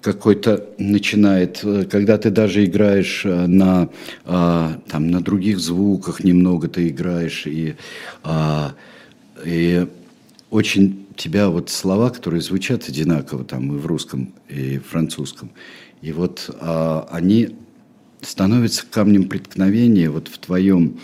[0.00, 3.88] какой-то начинает, э, когда ты даже играешь на,
[4.24, 7.74] там, на других звуках, немного ты играешь, и,
[9.44, 9.86] и
[10.50, 15.50] очень тебя вот слова, которые звучат одинаково там и в русском, и в французском,
[16.00, 17.56] и вот а, они
[18.22, 21.00] становятся камнем преткновения вот в твоем,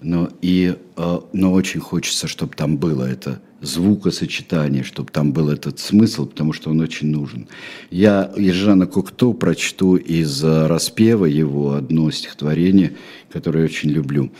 [0.00, 5.78] но, и, а, но очень хочется, чтобы там было это звукосочетание, чтобы там был этот
[5.78, 7.46] смысл, потому что он очень нужен.
[7.90, 12.96] Я из Жана Кокто прочту из а, распева его одно стихотворение,
[13.30, 14.32] которое я очень люблю.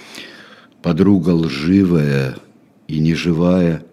[0.83, 2.37] «Подруга лживая
[2.88, 3.85] и неживая–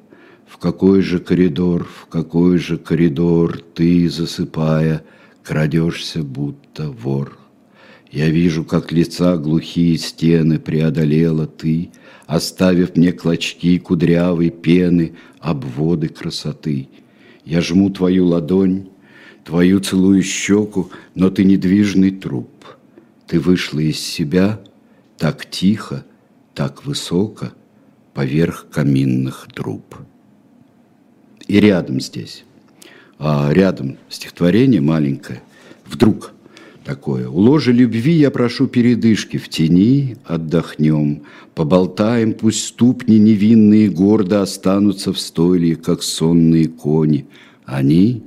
[0.59, 5.03] какой же коридор, в какой же коридор ты, засыпая,
[5.43, 7.37] крадешься, будто вор.
[8.11, 11.91] Я вижу, как лица глухие стены преодолела ты,
[12.29, 16.87] Оставив мне клочки кудрявой пены, обводы красоты.
[17.43, 18.89] Я жму твою ладонь,
[19.43, 22.51] твою целую щеку, но ты недвижный труп.
[23.25, 24.61] Ты вышла из себя
[25.17, 26.05] так тихо,
[26.53, 27.47] так высоко,
[28.13, 29.95] поверх каминных труб
[31.49, 32.45] и рядом здесь,
[33.17, 35.41] а рядом стихотворение маленькое,
[35.85, 36.31] вдруг
[36.85, 37.27] такое.
[37.27, 41.23] У ложи любви я прошу передышки, в тени отдохнем,
[41.55, 47.27] поболтаем, пусть ступни невинные гордо останутся в стойле, как сонные кони.
[47.65, 48.23] Они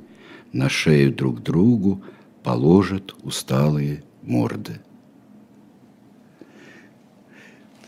[0.51, 2.03] на шею друг другу
[2.43, 4.81] положат усталые морды.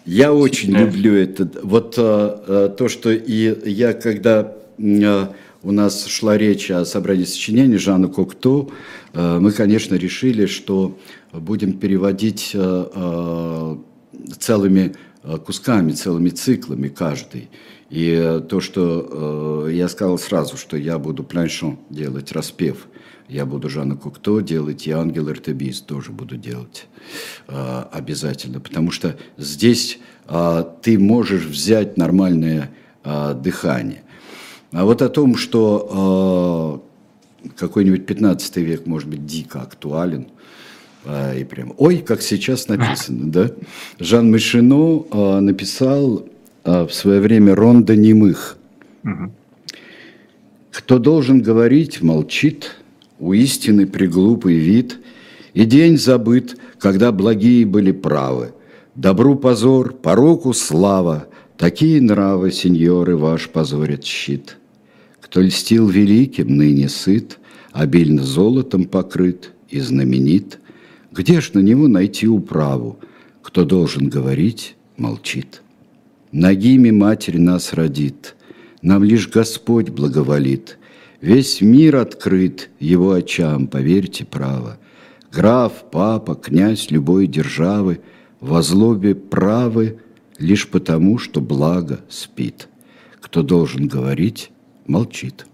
[0.05, 1.49] Я очень люблю это.
[1.61, 7.77] Вот а, а, то, что и я, когда у нас шла речь о собрании сочинений
[7.77, 8.69] Жанна Кокто,
[9.13, 10.97] э, мы, конечно, решили, что
[11.33, 13.77] будем переводить э,
[14.37, 14.95] целыми
[15.43, 17.49] кусками, целыми циклами каждый.
[17.89, 22.87] И то, что я сказал сразу, что я буду планшон делать, распев,
[23.27, 26.85] я буду Жанна Кокто делать, и Ангел Эртебис тоже буду делать
[27.47, 29.99] обязательно, потому что здесь
[30.83, 32.71] ты можешь взять нормальное
[33.03, 34.03] дыхание.
[34.75, 36.83] А вот о том, что
[37.45, 40.27] э, какой-нибудь 15 век может быть дико актуален,
[41.05, 43.51] э, и прям, ой, как сейчас написано, да?
[43.99, 46.25] Жан Мишино э, написал
[46.65, 48.57] э, в свое время «Ронда немых».
[50.71, 52.71] Кто должен говорить, молчит,
[53.17, 54.99] у истины приглупый вид,
[55.53, 58.53] и день забыт, когда благие были правы.
[58.93, 64.57] Добру позор, пороку слава, Такие нравы, сеньоры, ваш позорят щит.
[65.35, 67.39] Кто льстил великим, ныне сыт,
[67.73, 70.59] Обильно золотом покрыт и знаменит.
[71.11, 72.99] Где ж на него найти управу?
[73.41, 75.61] Кто должен говорить, молчит.
[76.31, 78.37] Ногими Матерь нас родит,
[78.81, 80.77] Нам лишь Господь благоволит.
[81.19, 84.77] Весь мир открыт Его очам, поверьте право.
[85.33, 87.99] Граф, папа, князь любой державы
[88.39, 89.99] Во злобе правы
[90.39, 92.69] Лишь потому, что благо спит.
[93.19, 94.51] Кто должен говорить,
[94.87, 95.45] молчит.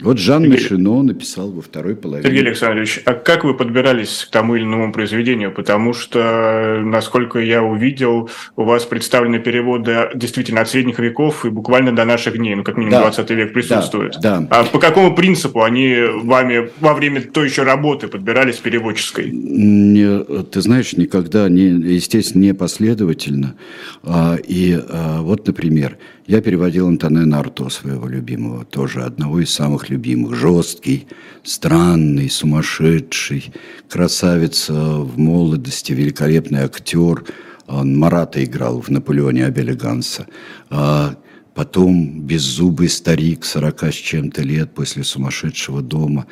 [0.00, 0.58] Вот Жан Сергей...
[0.58, 2.28] Мишино написал во второй половине.
[2.28, 5.52] Сергей Александрович, а как вы подбирались к тому или иному произведению?
[5.52, 11.94] Потому что, насколько я увидел, у вас представлены переводы действительно от средних веков и буквально
[11.94, 13.02] до наших дней, ну, как минимум, да.
[13.02, 14.16] 20 век присутствует.
[14.20, 14.46] Да, да.
[14.50, 19.30] А по какому принципу они вами во время той еще работы подбирались переводческой?
[19.30, 23.54] Не, ты знаешь, никогда, не, естественно, не последовательно.
[24.02, 29.90] А, и а, вот, например, я переводил Антоне Нарто, своего любимого, тоже одного из самых
[29.90, 30.34] любимых.
[30.34, 31.06] Жесткий,
[31.42, 33.52] странный, сумасшедший,
[33.88, 37.24] красавец в молодости, великолепный актер.
[37.66, 40.26] Он Марата играл в «Наполеоне» Абеля Ганса.
[40.70, 41.16] А
[41.54, 46.26] потом беззубый старик, сорока с чем-то лет после «Сумасшедшего дома».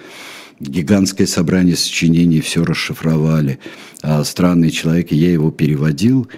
[0.59, 3.59] Гигантское собрание сочинений все расшифровали.
[4.01, 6.29] А странный человек, я его переводил,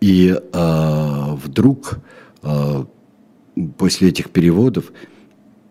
[0.00, 1.98] и а, вдруг
[3.76, 4.92] после этих переводов,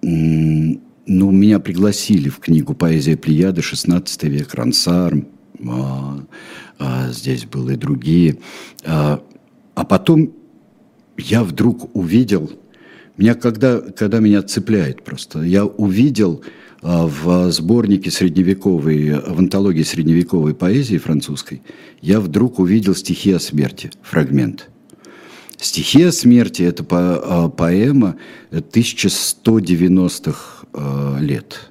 [0.01, 5.27] ну, меня пригласили в книгу «Поэзия Плеяды», 16 век, Рансарм,
[5.67, 6.23] а,
[6.79, 8.37] а, здесь были и другие.
[8.85, 9.21] А,
[9.75, 10.33] а потом
[11.17, 12.51] я вдруг увидел,
[13.17, 16.43] меня когда, когда меня цепляет просто, я увидел
[16.81, 21.61] а, в сборнике средневековой, в антологии средневековой поэзии французской,
[22.01, 24.69] я вдруг увидел стихи о смерти, фрагмент–
[25.61, 28.17] Стихия смерти– это а, поэма
[28.51, 31.69] 1190-х а, лет,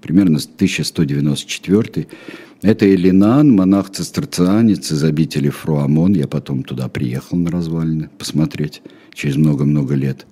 [0.00, 2.08] примерно 1194
[2.62, 6.14] это Элинан, монах-цистерцианец из обители Фруамон.
[6.14, 8.82] Я потом туда приехал на развалины посмотреть
[9.14, 10.26] через много-много лет.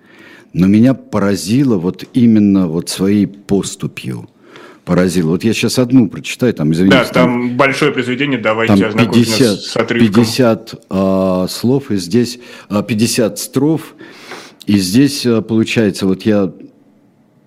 [0.52, 4.28] Но меня поразило вот именно вот своей поступью–
[4.87, 5.31] поразило.
[5.31, 6.96] Вот я сейчас одну прочитаю, там, извините.
[6.96, 10.14] Да, там, там большое произведение, давайте там 50, с отрывком.
[10.14, 13.96] 50 а, слов, и здесь а, 50 строф,
[14.66, 16.53] и здесь а, получается, вот я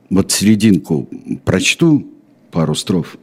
[0.09, 1.09] вот серединку
[1.45, 2.05] прочту,
[2.51, 3.15] пару строф,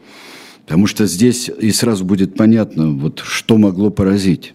[0.65, 4.55] потому что здесь и сразу будет понятно, вот что могло поразить.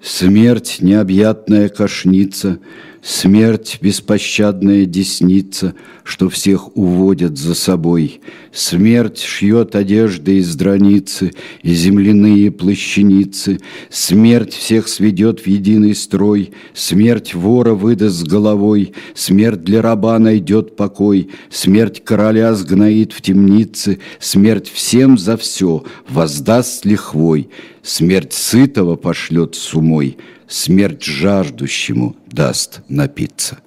[0.00, 2.60] Смерть, необъятная кошница,
[3.00, 8.20] Смерть, беспощадная десница, Что всех уводят за собой.
[8.52, 11.32] Смерть шьет одежды из драницы
[11.62, 13.60] И земляные плащаницы.
[13.88, 20.74] Смерть всех сведет в единый строй, Смерть вора выдаст с головой, Смерть для раба найдет
[20.74, 27.48] покой, Смерть короля сгноит в темнице, Смерть всем за все воздаст лихвой,
[27.82, 33.58] Смерть сытого пошлет с умой, смерть жаждущему даст напиться.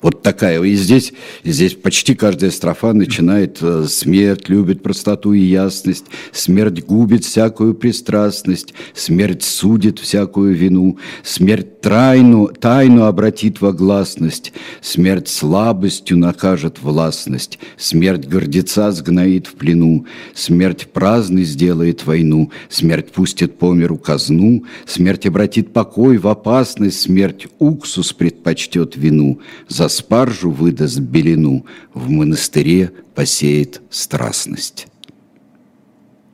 [0.00, 0.62] Вот такая.
[0.62, 7.24] И здесь, здесь почти каждая строфа начинает э, «Смерть любит простоту и ясность, смерть губит
[7.24, 16.80] всякую пристрастность, смерть судит всякую вину, смерть тайну, тайну обратит во гласность, смерть слабостью накажет
[16.80, 24.64] властность, смерть гордеца сгноит в плену, смерть праздный сделает войну, смерть пустит по миру казну,
[24.86, 32.92] смерть обратит покой в опасность, смерть уксус предпочтет вину, за спаржу выдаст белину, в монастыре
[33.14, 34.86] посеет страстность.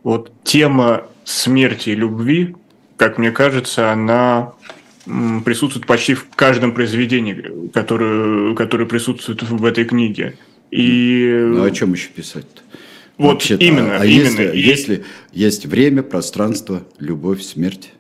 [0.03, 2.55] Вот тема смерти и любви,
[2.97, 4.53] как мне кажется, она
[5.45, 10.37] присутствует почти в каждом произведении, которое, которое присутствует в этой книге.
[10.71, 11.29] И...
[11.53, 12.63] Ну, о чем еще писать-то?
[13.17, 13.99] Вот именно.
[13.99, 14.29] А, именно.
[14.29, 14.61] Если, и...
[14.61, 17.93] если есть время, пространство, любовь, смерть?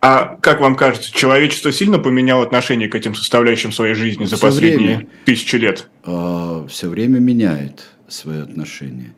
[0.00, 4.96] А как вам кажется, человечество сильно поменяло отношение к этим составляющим своей жизни за последние
[4.96, 5.88] время, тысячи лет?
[6.04, 9.14] Э, все время меняет свое отношение.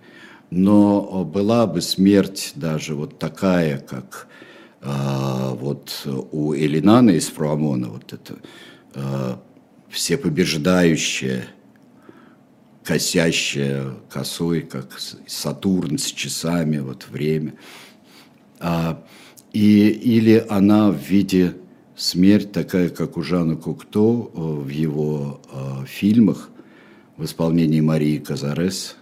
[0.50, 4.26] Но была бы смерть даже вот такая, как
[4.80, 4.88] э,
[5.52, 8.36] вот у Элинана из Фруамона, вот это
[8.94, 9.36] э,
[9.90, 11.44] всепобеждающее,
[12.84, 17.54] косящее косой, как Сатурн с часами, вот время.
[18.58, 19.04] А,
[19.52, 21.56] и, или она в виде
[21.96, 26.50] смерть, такая, как у Жана Кукто э, в его э, фильмах
[27.16, 28.96] в исполнении Марии Казарес,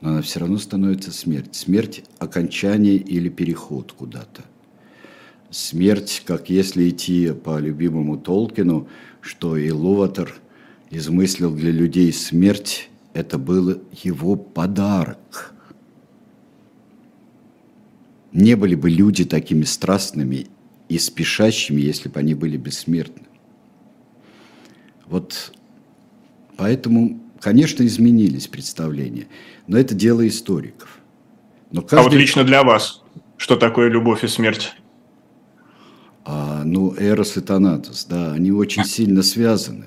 [0.00, 1.54] но она все равно становится смерть.
[1.54, 4.42] Смерть– окончание или переход куда-то.
[5.50, 8.88] смерть, как если идти по любимому Толкину,
[9.20, 10.34] что и Луватер
[10.90, 15.53] измыслил для людей смерть, это был его подарок.
[18.34, 20.48] Не были бы люди такими страстными
[20.88, 23.28] и спешащими, если бы они были бессмертны.
[25.06, 25.52] Вот
[26.56, 29.28] поэтому, конечно, изменились представления,
[29.68, 30.98] но это дело историков.
[31.70, 32.00] Но каждый...
[32.00, 33.02] А вот лично для вас,
[33.36, 34.74] что такое любовь и смерть?
[36.24, 39.86] А, ну, Эрос и Танатос, да, они очень сильно связаны.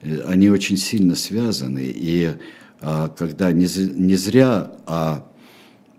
[0.00, 1.84] Э, они очень сильно связаны.
[1.94, 2.32] И
[2.80, 5.28] а, когда не, не зря, а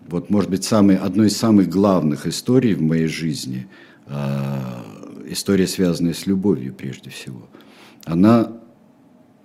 [0.06, 3.66] вот, может быть, самый, одной из самых главных историй в моей жизни,
[4.06, 4.84] а,
[5.26, 7.48] история, связанная с любовью прежде всего,
[8.04, 8.52] она,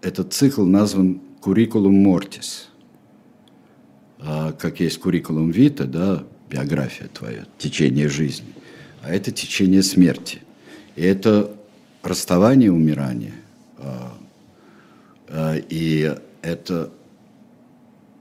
[0.01, 2.65] этот цикл назван «Curriculum Mortis»,
[4.19, 8.53] а, как есть «Curriculum Vitae», да, биография твоя, течение жизни
[9.01, 10.41] а это течение смерти.
[10.95, 11.55] И это
[12.03, 13.33] расставание, умирание.
[13.77, 14.13] А,
[15.27, 16.91] а, и это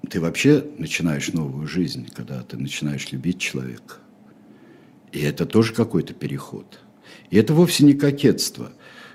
[0.08, 3.96] ты вообще начинаешь новую жизнь, когда ты начинаешь любить человека.
[5.12, 6.80] И это тоже какой-то переход.
[7.30, 8.72] И это вовсе не кокетство.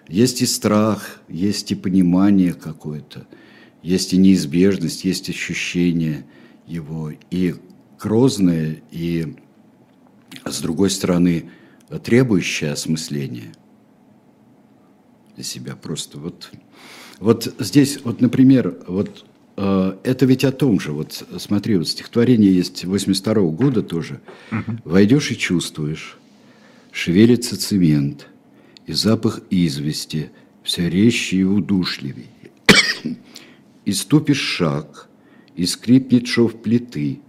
[0.07, 3.25] Есть и страх, есть и понимание какое-то,
[3.81, 6.25] есть и неизбежность, есть ощущение
[6.67, 7.55] его, и
[7.99, 9.35] грозное, и
[10.45, 11.49] с другой стороны,
[12.03, 13.53] требующее осмысления
[15.35, 16.19] для себя просто.
[16.19, 16.51] Вот,
[17.19, 19.25] вот здесь, вот, например, вот
[19.55, 20.91] это ведь о том же.
[20.91, 24.19] Вот смотри, вот стихотворение есть 82 -го года тоже.
[24.51, 24.77] Угу.
[24.85, 26.17] «Войдешь и чувствуешь,
[26.91, 28.27] шевелится цемент,
[28.87, 30.31] и запах извести
[30.63, 32.27] все резче и удушливее.
[33.85, 35.09] И ступишь шаг,
[35.55, 37.19] и скрипнет шов плиты,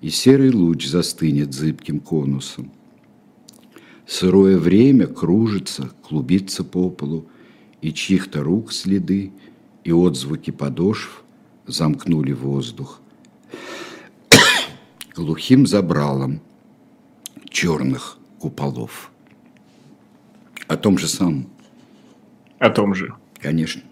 [0.00, 2.70] и серый луч застынет зыбким конусом.
[4.06, 7.28] Сырое время кружится, клубится по полу,
[7.80, 9.32] и чьих-то рук следы,
[9.84, 11.21] и отзвуки подошв
[11.66, 13.00] замкнули воздух.
[15.14, 16.40] Глухим забралом
[17.50, 19.10] черных куполов.
[20.68, 21.48] О том же самом.
[22.58, 23.14] О том же.
[23.38, 23.82] Конечно.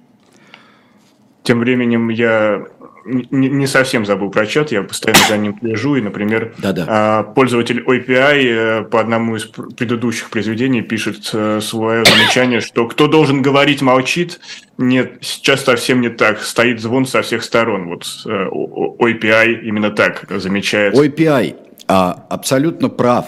[1.43, 2.67] Тем временем я
[3.05, 6.85] не, не совсем забыл про чат, я постоянно за ним слежу, и, например, Да-да.
[6.89, 13.07] А, пользователь OPI э, по одному из предыдущих произведений пишет э, свое замечание, что кто
[13.07, 14.41] должен говорить, молчит.
[14.79, 16.41] Нет, сейчас совсем не так.
[16.43, 17.89] Стоит звон со всех сторон.
[17.89, 20.95] Вот OPI э, именно так замечает.
[20.95, 21.57] OPI
[21.89, 23.27] а, абсолютно прав.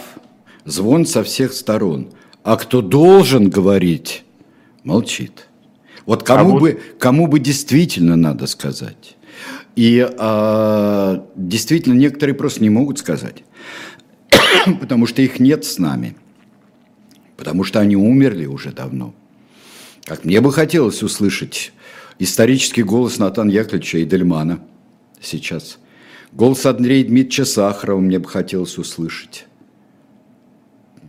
[0.65, 2.11] Звон со всех сторон.
[2.45, 4.25] А кто должен говорить,
[4.85, 5.49] молчит.
[6.07, 6.61] Вот кому, а вот...
[6.61, 9.17] бы, кому бы действительно надо сказать.
[9.77, 13.45] И э, действительно, некоторые просто не могут сказать,
[14.81, 16.17] потому что их нет с нами,
[17.37, 19.15] потому что они умерли уже давно.
[20.05, 21.73] Как мне бы хотелось услышать
[22.19, 24.61] исторический голос Натана Яковлевича Эдельмана
[25.21, 25.79] сейчас.
[26.33, 29.47] Голос Андрея Дмитриевича Сахарова мне бы хотелось услышать.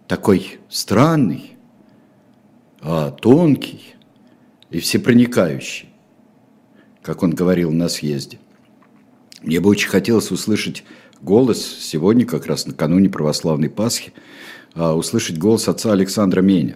[0.08, 1.58] Такой странный,
[2.82, 3.96] а, тонкий
[4.70, 5.90] и всепроникающий,
[7.02, 8.38] как он говорил на съезде.
[9.44, 10.84] Мне бы очень хотелось услышать
[11.22, 14.14] голос сегодня, как раз накануне православной Пасхи,
[14.74, 16.76] а, услышать голос отца Александра Меня.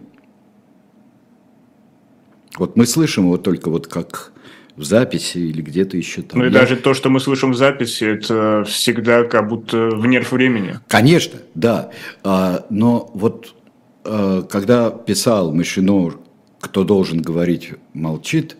[2.58, 4.32] Вот мы слышим его только вот как
[4.76, 6.40] в записи или где-то еще там.
[6.40, 6.60] Ну и Я...
[6.60, 10.80] даже то, что мы слышим в записи, это всегда как будто в нерв времени.
[10.88, 11.92] Конечно, да.
[12.24, 13.56] А, но вот
[14.04, 16.14] а, когда писал Мишино
[16.60, 18.58] «Кто должен говорить, молчит»,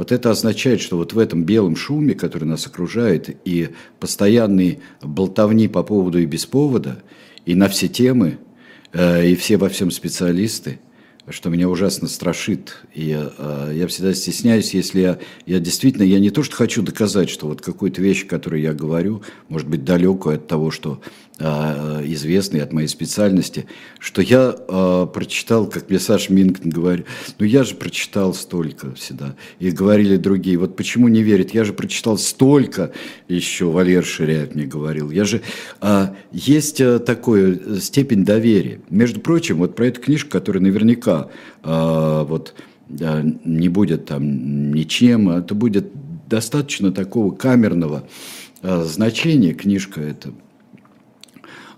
[0.00, 5.68] вот это означает, что вот в этом белом шуме, который нас окружает, и постоянной болтовни
[5.68, 7.02] по поводу и без повода,
[7.44, 8.38] и на все темы,
[8.94, 10.80] э, и все во всем специалисты–
[11.28, 12.76] что меня ужасно страшит.
[12.94, 17.30] И э, я всегда стесняюсь, если я, я действительно, я не то, что хочу доказать,
[17.30, 21.00] что вот какую-то вещь, которую я говорю, может быть, далекую от того, что
[21.40, 23.66] известный от моей специальности,
[23.98, 27.06] что я э, прочитал, как мне Саша Минкин говорит,
[27.38, 29.36] ну я же прочитал столько всегда.
[29.58, 32.92] И говорили другие, вот почему не верит, я же прочитал столько
[33.28, 35.10] еще, Валер Ширяев мне говорил.
[35.10, 35.42] Я же,
[35.80, 38.80] э, есть э, такая степень доверия.
[38.90, 41.28] Между прочим, вот про эту книжку, которая наверняка
[41.62, 42.54] э, вот
[42.98, 45.90] э, не будет там ничем, это будет
[46.28, 48.04] достаточно такого камерного
[48.62, 50.32] э, значения книжка эта.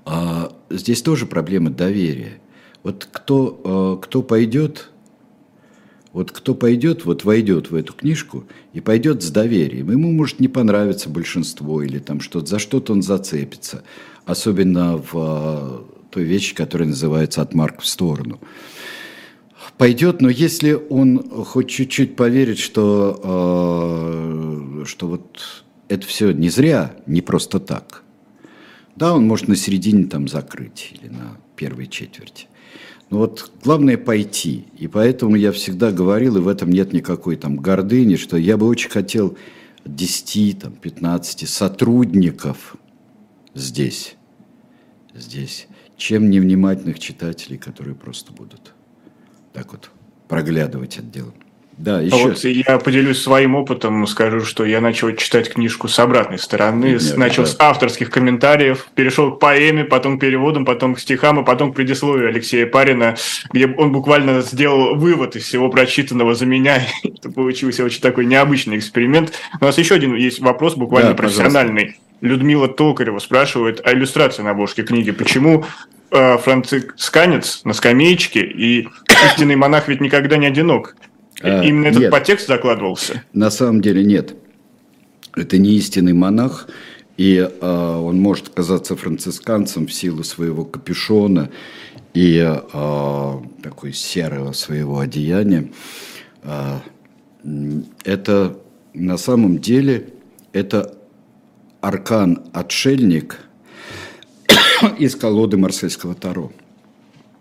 [0.05, 2.41] А здесь тоже проблема доверия.
[2.83, 4.91] Вот кто, э, кто пойдет,
[6.13, 10.49] вот кто пойдет, вот войдет в эту книжку и пойдет с доверием, ему может не
[10.49, 13.83] понравиться большинство или там что-то, за что-то он зацепится.
[14.25, 18.41] Особенно в той вещи, которая называется «от марк в сторону».
[19.79, 23.21] Пойдет, но если он хоть чуть-чуть поверит, что,
[24.83, 28.03] э, что вот это все не зря, не просто так,
[29.03, 32.47] да, он может на середине там закрыть или на первой четверти.
[33.11, 34.67] Но вот главное пойти.
[34.79, 38.69] И поэтому я всегда говорил, и в этом нет никакой там гордыни, что я бы
[38.69, 39.37] очень хотел
[39.87, 42.77] 10, там, 15 сотрудников
[43.55, 44.15] здесь,
[45.17, 48.73] здесь, чем невнимательных читателей, которые просто будут
[49.53, 49.91] так вот
[50.29, 51.35] проглядывать это дело.
[51.79, 52.15] Да, еще.
[52.15, 56.85] А вот я поделюсь своим опытом, скажу, что я начал читать книжку с обратной стороны,
[56.87, 57.49] Нет, начал да.
[57.49, 61.77] с авторских комментариев, перешел к поэме, потом к переводам, потом к стихам, и потом к
[61.77, 63.17] предисловию Алексея Парина,
[63.53, 66.83] где он буквально сделал вывод из всего прочитанного за меня.
[67.05, 69.33] Это получился очень такой необычный эксперимент.
[69.61, 71.83] У нас еще один есть вопрос, буквально да, профессиональный.
[71.83, 72.03] Пожалуйста.
[72.21, 75.11] Людмила Токарева спрашивает о иллюстрации на обложке книги.
[75.11, 75.65] Почему
[76.13, 78.89] э, францисканец на скамеечке и
[79.27, 80.95] истинный монах ведь никогда не одинок?
[81.43, 82.11] А, Именно этот нет.
[82.11, 83.23] подтекст закладывался?
[83.33, 84.35] На самом деле нет.
[85.35, 86.69] Это не истинный монах,
[87.17, 91.51] и э, он может оказаться францисканцем в силу своего капюшона
[92.15, 93.33] и э,
[93.63, 95.71] такой серого своего одеяния.
[96.43, 96.79] Э,
[98.05, 98.59] это
[98.95, 100.11] на самом деле
[100.53, 100.99] это
[101.81, 103.39] аркан-отшельник
[104.99, 106.53] из колоды Марсельского Таро.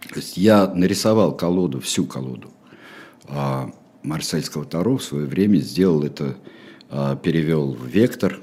[0.10, 2.52] То есть я нарисовал колоду, всю колоду
[4.04, 6.38] Марсельского Таро в свое время сделал это,
[6.89, 8.39] а, перевел в вектор.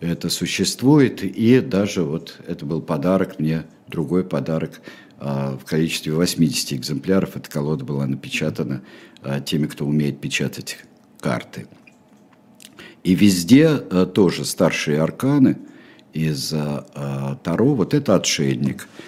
[0.00, 4.80] Это существует, и даже вот это был подарок мне, другой подарок
[5.18, 7.36] а, в количестве 80 экземпляров.
[7.36, 8.82] Эта колода была напечатана
[9.22, 10.78] а, теми, кто умеет печатать
[11.20, 11.66] карты.
[13.02, 15.58] И везде тоже старшие арканы
[16.12, 16.52] из
[17.42, 18.88] Таро, вот это отшельник–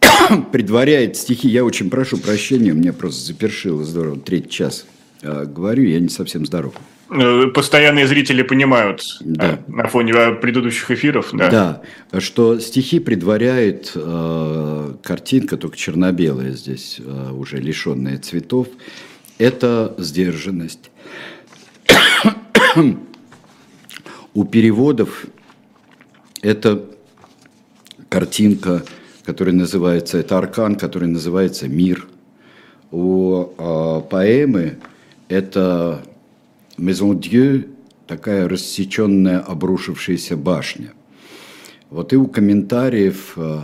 [0.52, 1.48] предваряет стихи.
[1.48, 4.86] Я очень прошу прощения, меня просто запершило здорово, третий час.
[5.22, 6.74] А, говорю, я не совсем здоров.
[7.10, 9.58] Э, постоянные зрители понимают да.
[9.66, 11.30] А, на фоне а, предыдущих эфиров.
[11.32, 11.82] Да,
[12.12, 18.68] да что стихи предваряет э, картинка, только черно-белая здесь, э, уже лишенная цветов.
[19.38, 20.90] Это сдержанность.
[24.34, 25.24] У переводов
[26.42, 26.84] это
[28.08, 28.84] картинка–
[29.28, 32.08] который называется, это аркан, который называется «Мир».
[32.90, 34.78] У э, поэмы
[35.28, 36.02] это
[36.78, 37.66] «Maison Dieu»,
[38.06, 40.94] такая рассеченная, обрушившаяся башня.
[41.90, 43.60] Вот и у комментариев э,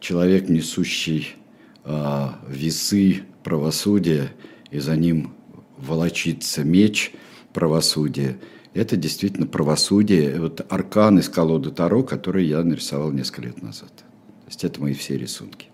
[0.00, 1.36] человек, несущий
[1.84, 4.32] э, весы правосудия,
[4.70, 5.34] и за ним
[5.76, 7.12] волочится меч
[7.52, 8.38] правосудия.
[8.72, 10.40] Это действительно правосудие.
[10.40, 14.06] Вот аркан из колоды Таро, который я нарисовал несколько лет назад.
[14.46, 15.66] То есть это мои все рисунки.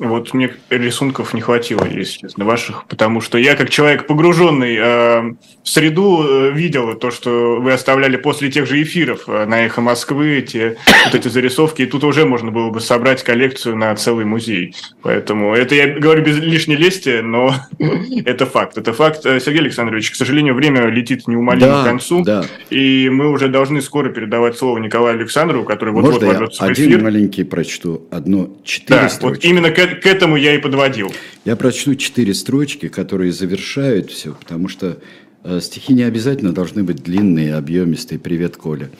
[0.00, 5.20] Вот мне рисунков не хватило, если честно, ваших, потому что я, как человек погруженный э,
[5.62, 9.82] в среду, э, видел то, что вы оставляли после тех же эфиров э, на «Эхо
[9.82, 14.24] Москвы», те, вот эти зарисовки, и тут уже можно было бы собрать коллекцию на целый
[14.24, 14.74] музей.
[15.02, 17.54] Поэтому это я говорю без лишней лести, но
[18.24, 18.78] это факт.
[18.78, 19.26] Это факт.
[19.26, 22.46] Э, Сергей Александрович, к сожалению, время летит неумолимо да, к концу, да.
[22.70, 26.86] и мы уже должны скоро передавать слово Николаю Александрову, который вот-вот ворвется в эфир.
[26.86, 28.08] один маленький прочту?
[28.10, 31.12] Одно, четыре да, вот именно к к этому я и подводил.
[31.44, 34.98] Я прочту четыре строчки, которые завершают все, потому что
[35.44, 38.18] э, стихи не обязательно должны быть длинные, объемистые.
[38.18, 38.90] Привет, Коля.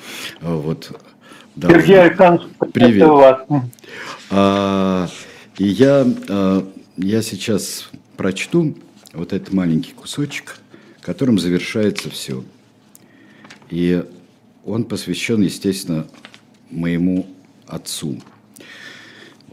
[0.40, 0.92] А, вот.
[1.56, 1.80] Должны...
[1.80, 3.08] Сергей Александрович, привет.
[3.08, 3.40] вас.
[4.30, 5.08] А,
[5.58, 6.66] и я, а,
[6.96, 8.76] я сейчас прочту
[9.12, 10.56] вот этот маленький кусочек,
[11.00, 12.44] которым завершается все.
[13.70, 14.04] И
[14.64, 16.06] он посвящен, естественно,
[16.70, 17.26] моему
[17.66, 18.20] отцу.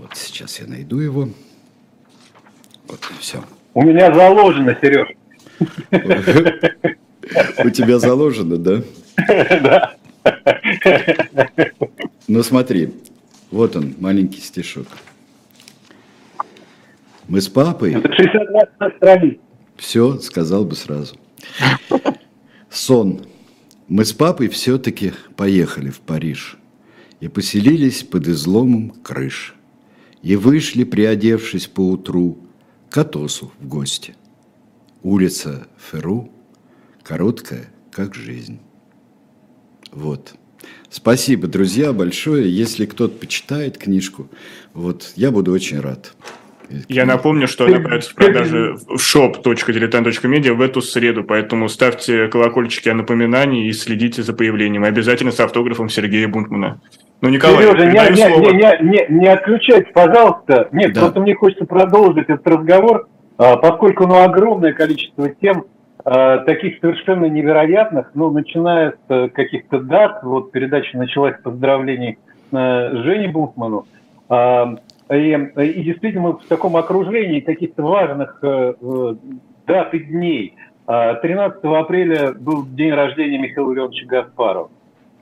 [0.07, 1.27] Вот сейчас я найду его.
[2.87, 3.43] Вот, все.
[3.73, 5.09] У меня заложено, Сереж.
[7.65, 8.83] У тебя заложено, да?
[9.61, 9.95] Да.
[12.27, 12.93] Ну смотри,
[13.51, 14.87] вот он, маленький стишок.
[17.27, 17.95] Мы с папой...
[17.95, 19.39] Это 62 страниц.
[19.75, 21.17] Все, сказал бы сразу.
[22.69, 23.25] Сон.
[23.89, 26.57] Мы с папой все-таки поехали в Париж
[27.19, 29.56] и поселились под изломом крыш
[30.27, 32.37] и вышли, приодевшись поутру,
[32.89, 34.13] к Атосу в гости.
[35.01, 36.29] Улица Феру
[37.01, 38.59] короткая, как жизнь.
[39.93, 40.33] Вот.
[40.89, 42.53] Спасибо, друзья, большое.
[42.53, 44.27] Если кто-то почитает книжку,
[44.73, 46.13] вот, я буду очень рад.
[46.89, 52.89] Я напомню, что она появится в продаже в shop.diletant.media в эту среду, поэтому ставьте колокольчики
[52.89, 54.83] о напоминании и следите за появлением.
[54.83, 56.81] Обязательно с автографом Сергея Бунтмана.
[57.21, 60.69] Ну, Николай, Сережа, не, не, не, не, не отключайте, пожалуйста.
[60.71, 61.01] Нет, да.
[61.01, 63.07] просто мне хочется продолжить этот разговор,
[63.37, 65.65] а, поскольку ну, огромное количество тем,
[66.05, 72.19] а, таких совершенно невероятных, ну, начиная с э, каких-то дат, вот передача началась с поздравлений
[72.51, 72.55] э,
[73.03, 73.87] Жене Бухману,
[74.29, 74.75] а,
[75.09, 78.73] и, и действительно мы в таком окружении каких-то важных э,
[79.65, 80.55] дат и дней.
[80.85, 84.69] 13 апреля был день рождения Михаила Леоновича Гаспарова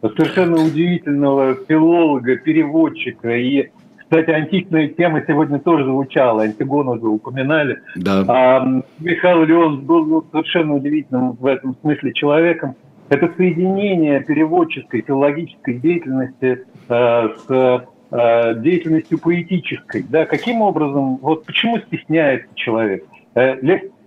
[0.10, 3.36] совершенно удивительного филолога, переводчика.
[3.36, 7.82] И, кстати, античная тема сегодня тоже звучала, Антигону уже упоминали.
[7.96, 8.24] Да.
[8.28, 12.76] А, Михаил Леон был ну, совершенно удивительным в этом смысле человеком.
[13.10, 20.04] Это соединение переводческой, филологической деятельности э, с э, деятельностью поэтической.
[20.10, 23.06] Да, каким образом, вот почему стесняется человек?
[23.36, 23.58] Э,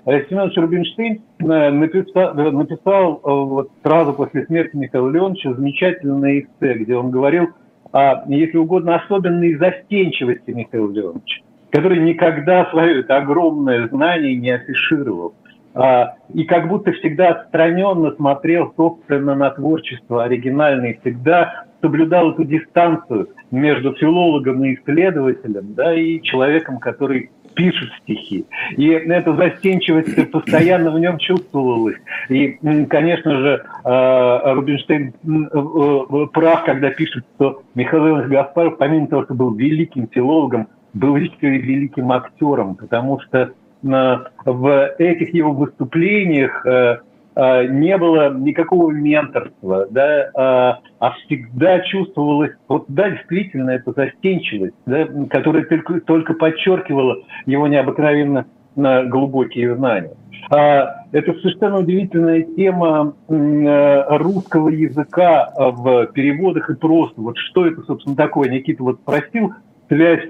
[0.08, 6.96] Семенович Рубинштейн э, написал, написал э, вот сразу после смерти Михаила Леоновича замечательное эссе, где
[6.96, 7.48] он говорил
[7.92, 15.34] о, если угодно, особенной застенчивости Михаила Леоновича, который никогда свое это огромное знание не афишировал.
[15.74, 23.28] А, и как будто всегда отстраненно смотрел, собственно, на творчество оригинальное, всегда соблюдал эту дистанцию
[23.50, 28.46] между филологом и исследователем, да, и человеком, который пишет стихи.
[28.76, 31.96] И эта застенчивость постоянно в нем чувствовалась.
[32.28, 39.24] И, конечно же, а, Рубинштейн э, прав, когда пишет, что Михаил Иванович Гаспаров, помимо того,
[39.24, 46.66] что был великим филологом, был еще и великим актером, потому что в этих его выступлениях
[46.66, 46.98] э,
[47.38, 55.06] не было никакого менторства, да, а, а всегда чувствовалась, вот да, действительно, эта застенчивость, да,
[55.30, 60.14] которая только, только подчеркивала его необыкновенно глубокие знания.
[60.50, 67.20] А, это совершенно удивительная тема русского языка в переводах и просто.
[67.20, 68.48] Вот что это, собственно, такое?
[68.48, 69.54] Никита вот спросил
[69.88, 70.28] связь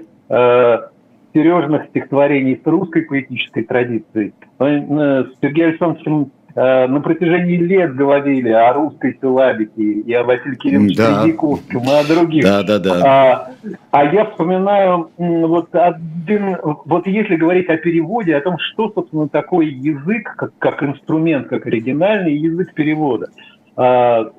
[1.31, 4.33] Сережных стихотворений с русской поэтической традицией.
[4.59, 10.55] Э, с Сергеем Александровичем Э, на протяжении лет говорили о русской силабике и о Василии
[10.55, 11.23] Кирилловиче да.
[11.23, 12.43] Тредяковском и о других.
[12.43, 13.03] Да, да, да.
[13.05, 13.51] А,
[13.91, 19.67] а я вспоминаю вот один, вот если говорить о переводе, о том, что, собственно, такое
[19.67, 23.29] язык, как, как инструмент, как оригинальный язык перевода.
[23.75, 24.31] А,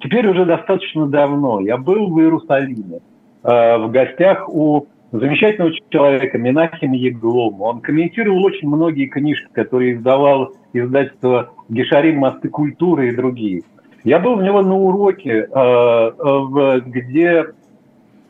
[0.00, 1.60] теперь уже достаточно давно.
[1.60, 3.00] Я был в Иерусалиме
[3.42, 4.86] а, в гостях у
[5.18, 7.64] замечательного человека Минахима Еглома.
[7.64, 13.62] Он комментировал очень многие книжки, которые издавал издательство Гешарим «Мосты культуры» и другие.
[14.02, 17.46] Я был у него на уроке, э, где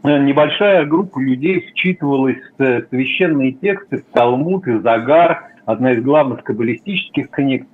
[0.04, 7.66] небольшая группа людей вчитывалась в священные тексты, Талмуд и Загар, одна из главных каббалистических книг.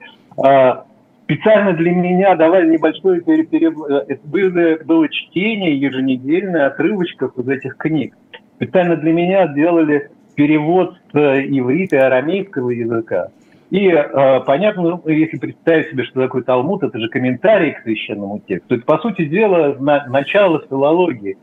[1.25, 3.81] Специально для меня давали небольшое переб...
[3.83, 8.15] это было, было чтение еженедельное отрывочков из этих книг.
[8.61, 13.29] Специально для меня делали перевод с иврита и арамейского языка.
[13.71, 18.41] И э, понятно, ну, если представить себе, что такое Талмуд, это же комментарий к священному
[18.41, 18.75] тексту.
[18.75, 21.39] Это, по сути дела, на, начало филологии.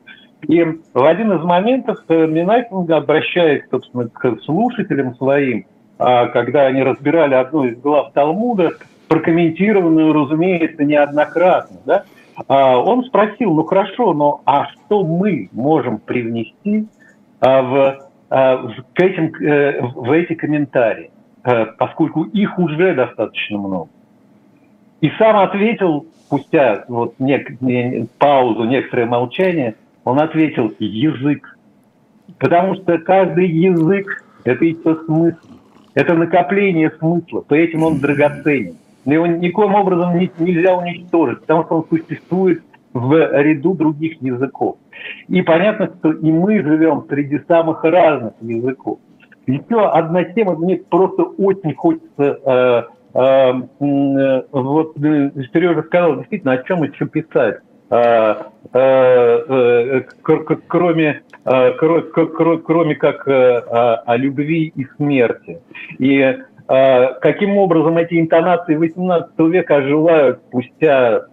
[0.48, 0.64] И
[0.94, 5.66] в один из моментов э, Минайфинг обращаясь, собственно, к слушателям своим,
[5.98, 8.74] э, когда они разбирали одну из глав Талмуда,
[9.08, 12.04] прокомментированную, разумеется, неоднократно, да,
[12.38, 16.97] э, он спросил, ну хорошо, но а что мы можем привнести э,
[17.42, 19.32] э, в, к этим,
[19.94, 21.12] в эти комментарии?
[21.48, 23.90] Э, поскольку их уже достаточно много.
[25.00, 31.58] И сам ответил, спустя вот нек, не, паузу, некоторое молчание, он ответил «язык».
[32.38, 35.38] Потому что каждый язык– это еще смысл,
[35.94, 38.76] это накопление смысла, поэтому он драгоценен.
[39.06, 42.62] Его никоим образом не, нельзя уничтожить, потому что он существует
[42.98, 44.78] в ряду других языков.
[45.28, 49.00] И понятно, что и мы живем среди самых разных языков.
[49.46, 52.84] Еще одна тема, мне просто очень хочется э,
[53.14, 57.60] э, э, вот Сережа сказал, действительно, о чем еще писать.
[60.68, 65.62] Кроме, кроме как о любви и смерти.
[65.98, 66.38] И
[66.68, 71.28] каким образом эти интонации 18 века оживают спустя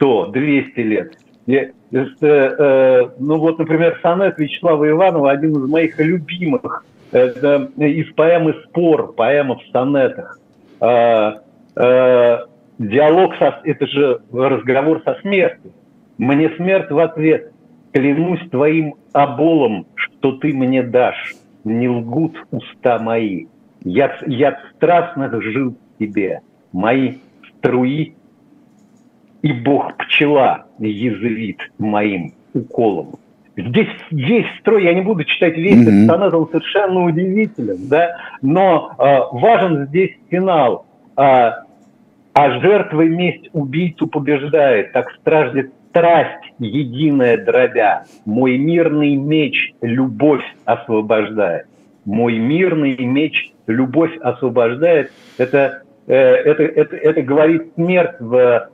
[0.00, 1.18] 100-200 лет.
[1.46, 6.84] И, ну вот, например, сонет Вячеслава Иванова, один из моих любимых
[7.14, 10.40] это из поэмы «Спор», поэма в сонетах.
[10.80, 11.42] А,
[11.76, 12.46] а,
[12.78, 15.72] диалог со, это же разговор со смертью.
[16.18, 17.52] Мне смерть в ответ.
[17.92, 21.36] Клянусь твоим оболом, что ты мне дашь.
[21.62, 23.46] Не лгут уста мои.
[23.84, 26.40] Я, я страстно жил тебе.
[26.72, 27.18] Мои
[27.58, 28.16] струи
[29.44, 33.16] и бог пчела язвит моим уколом.
[33.56, 36.06] Здесь весь строй, я не буду читать весь mm-hmm.
[36.06, 40.86] персонаж, он совершенно удивителен, да, но э, важен здесь финал.
[41.16, 41.50] Э,
[42.36, 48.04] а жертвой месть убийцу побеждает, так страждет страсть единая дробя.
[48.24, 51.66] Мой мирный меч любовь освобождает.
[52.06, 55.12] Мой мирный меч любовь освобождает.
[55.36, 58.70] Это, э, это, это, это говорит смерть в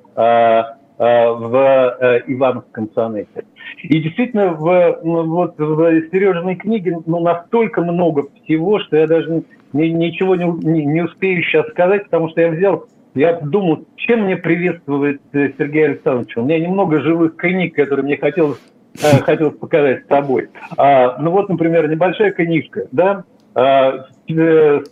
[1.00, 3.44] в э, Ивановском сонете.
[3.82, 9.44] И действительно, в, ну, вот, в Сережиной книге ну, настолько много всего, что я даже
[9.72, 14.24] ни, ничего не, не, не успею сейчас сказать, потому что я взял, я думал, чем
[14.24, 16.36] мне приветствует э, Сергей Александрович.
[16.36, 18.60] У меня немного живых книг, которые мне хотелось,
[19.24, 20.48] хотелось показать с тобой.
[20.76, 23.24] А, ну вот, например, небольшая книжка, да,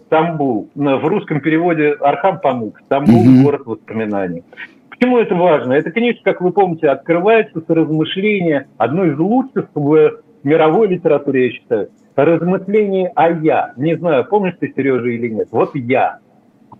[0.06, 0.70] Стамбул.
[0.74, 2.80] В русском переводе Орхан Памук.
[2.86, 4.42] Стамбул, город воспоминаний.
[4.99, 5.74] Почему это важно?
[5.74, 11.53] Эта книжка, как вы помните, открывается с размышления, одной из лучших в мировой литературе, я
[11.53, 13.74] считаю, размышление о «я».
[13.76, 15.49] Не знаю, помнишь ты, Сережа, или нет.
[15.53, 16.18] Вот «я».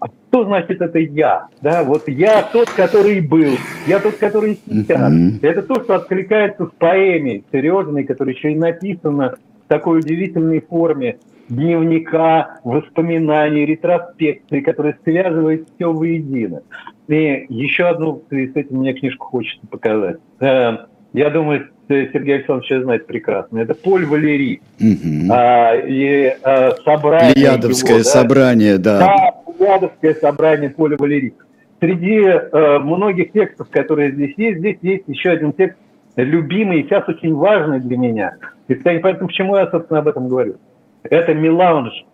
[0.01, 1.47] А что значит это «я»?
[1.63, 3.53] Да, вот я тот, который был,
[3.87, 5.13] я тот, который сейчас.
[5.13, 5.39] Mm-hmm.
[5.43, 11.19] Это то, что откликается в поэме Сережиной, которая еще и написана в такой удивительной форме
[11.49, 16.63] дневника, воспоминаний, ретроспекции, которые связывают все воедино.
[17.09, 20.19] И еще одну, с этим мне книжку хочется показать.
[20.41, 20.77] Э,
[21.13, 23.59] я думаю, Сергей Александрович знает прекрасно.
[23.59, 24.61] Это Поль Валерий.
[24.79, 25.33] Угу.
[25.33, 28.11] А, и а, собрание Плеядовское его, да?
[28.11, 28.99] собрание, да.
[28.99, 31.35] Да, Плеядовское собрание Поля Валерий.
[31.81, 35.79] Среди э, многих текстов, которые здесь есть, здесь есть еще один текст,
[36.17, 38.35] любимый и сейчас очень важный для меня.
[38.67, 40.57] И, кстати, поэтому почему я, собственно, об этом говорю.
[41.03, 42.05] Это меланж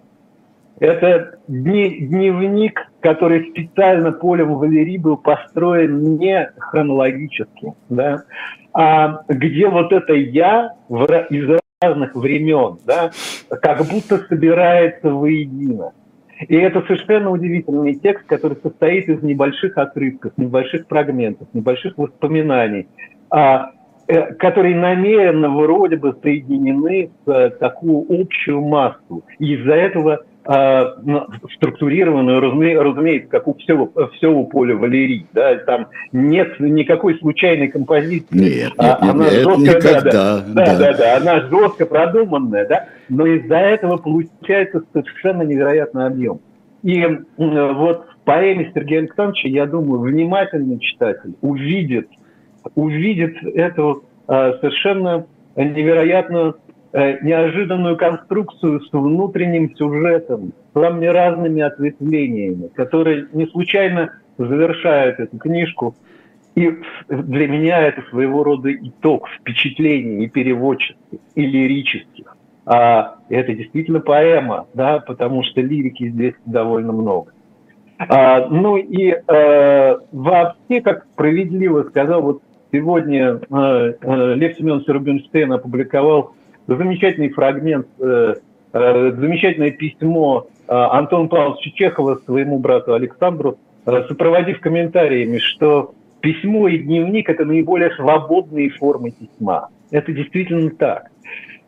[0.81, 8.25] это дневник, который специально полем Валерий был построен не хронологически, да,
[8.73, 13.13] а где вот это «я» из разных времен, да,
[13.63, 15.93] как будто собирается воедино.
[16.49, 22.89] И это совершенно удивительный текст, который состоит из небольших отрывков, небольших фрагментов, небольших воспоминаний,
[23.31, 23.71] а,
[24.39, 29.25] которые намеренно вроде бы соединены в э, такую общую массу.
[29.39, 35.27] И из-за этого а, ну, структурированную, разумеется, как у всего, всего поля Валерий.
[35.33, 38.37] Да, там нет никакой случайной композиции.
[38.37, 40.11] Нет, нет, а, нет, она нет жестко, никогда.
[40.11, 46.07] Да, да, да, да, да, она жестко продуманная, да, но из-за этого получается совершенно невероятный
[46.07, 46.41] объем.
[46.83, 47.03] И
[47.39, 52.09] вот в поэме Сергея Александровича, я думаю, внимательный читатель увидит,
[52.75, 56.57] увидит эту а, совершенно невероятную
[56.97, 65.97] Э, неожиданную конструкцию с внутренним сюжетом, с разными ответвлениями, которые не случайно завершают эту книжку.
[66.55, 66.71] И
[67.09, 72.37] для меня это своего рода итог впечатлений и переводческих, и лирических.
[72.65, 77.33] А это действительно поэма, да, потому что лирики здесь довольно много.
[77.99, 82.43] А, ну и э, вообще, как справедливо сказал, вот
[82.75, 86.33] сегодня э, э, Лев Семенович Рубинштейн опубликовал
[86.67, 88.35] замечательный фрагмент, э,
[88.73, 97.45] замечательное письмо Антона Павловича Чехова своему брату Александру, сопроводив комментариями, что письмо и дневник– это
[97.45, 99.69] наиболее свободные формы письма.
[99.93, 101.11] Это действительно так.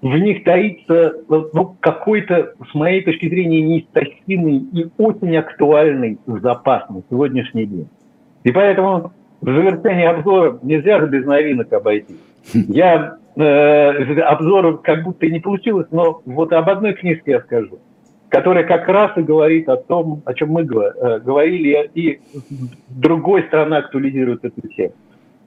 [0.02, 7.02] В них таится ну, какой-то, с моей точки зрения, неистощимый и очень актуальный запас на
[7.08, 7.88] сегодняшний день.
[8.42, 12.16] И поэтому в завершении обзора нельзя же без новинок обойти.
[12.52, 17.78] Я э, обзора как будто и не получилось, но вот об одной книжке я скажу,
[18.28, 22.20] которая как раз и говорит о том, о чем мы э, говорили, и
[22.88, 24.92] другой сторона актуализирует эту тему.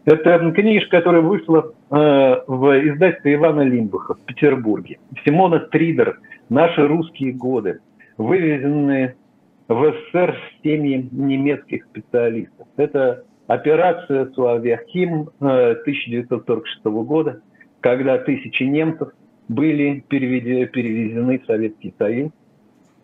[0.05, 4.97] Это книжка, которая вышла э, в издательстве Ивана Лимбаха в Петербурге.
[5.25, 6.19] Симона Тридер
[6.49, 7.79] «Наши русские годы»,
[8.17, 9.15] вывезенные
[9.67, 12.67] в СССР семьи немецких специалистов.
[12.75, 17.41] Это операция Суавиахим 1946 э, года,
[17.81, 19.09] когда тысячи немцев
[19.47, 22.31] были перевезены в Советский Союз.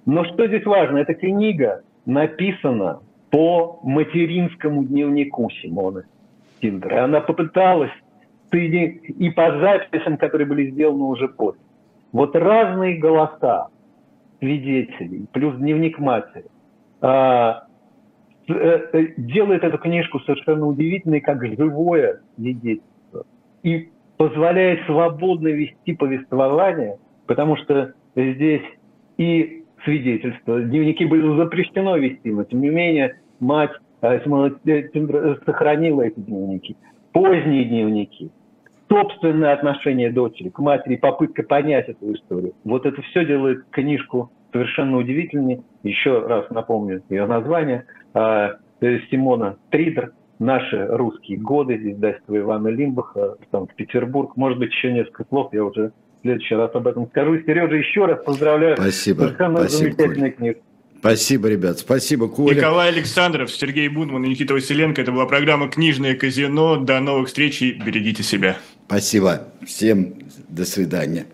[0.05, 0.99] Но что здесь важно?
[0.99, 2.99] Эта книга написана
[3.31, 6.03] по материнскому дневнику Симоны
[6.61, 7.05] Тиндера.
[7.05, 7.91] Она попыталась
[8.51, 11.59] и по записям, которые были сделаны уже после.
[12.11, 13.67] Вот разные голоса
[14.39, 16.45] свидетелей, плюс дневник матери,
[17.01, 17.64] а,
[18.47, 23.25] делает эту книжку совершенно удивительной, как живое свидетельство.
[23.63, 28.63] И позволяет свободно вести повествование, потому что здесь
[29.17, 33.71] и свидетельство, дневники были запрещено вести, но тем не менее мать
[34.01, 34.19] э,
[35.45, 36.75] сохранила эти дневники.
[37.13, 38.31] Поздние дневники,
[38.89, 42.53] собственное отношение дочери к матери, попытка понять эту историю.
[42.63, 45.61] Вот это все делает книжку совершенно удивительней.
[45.83, 47.85] Еще раз напомню ее название.
[48.15, 48.53] А,
[49.11, 54.35] Симона Тридер «Наши русские годы», издательство Ивана Лимбаха, Санкт-Петербург.
[54.35, 57.37] Может быть, еще несколько слов, я уже в следующий раз об этом скажу.
[57.45, 58.77] Сережа, еще раз поздравляю.
[58.77, 59.23] Спасибо.
[59.23, 60.59] Совершенно Спасибо, замечательная книга.
[60.99, 61.79] Спасибо, ребят.
[61.79, 62.55] Спасибо, Коля.
[62.55, 65.01] Николай Александров, Сергей Бунман и Никита Василенко.
[65.01, 66.77] Это была программа «Книжное казино».
[66.77, 68.57] До новых встреч и берегите себя.
[68.87, 69.41] Спасибо.
[69.65, 70.15] Всем
[70.49, 71.25] до свидания.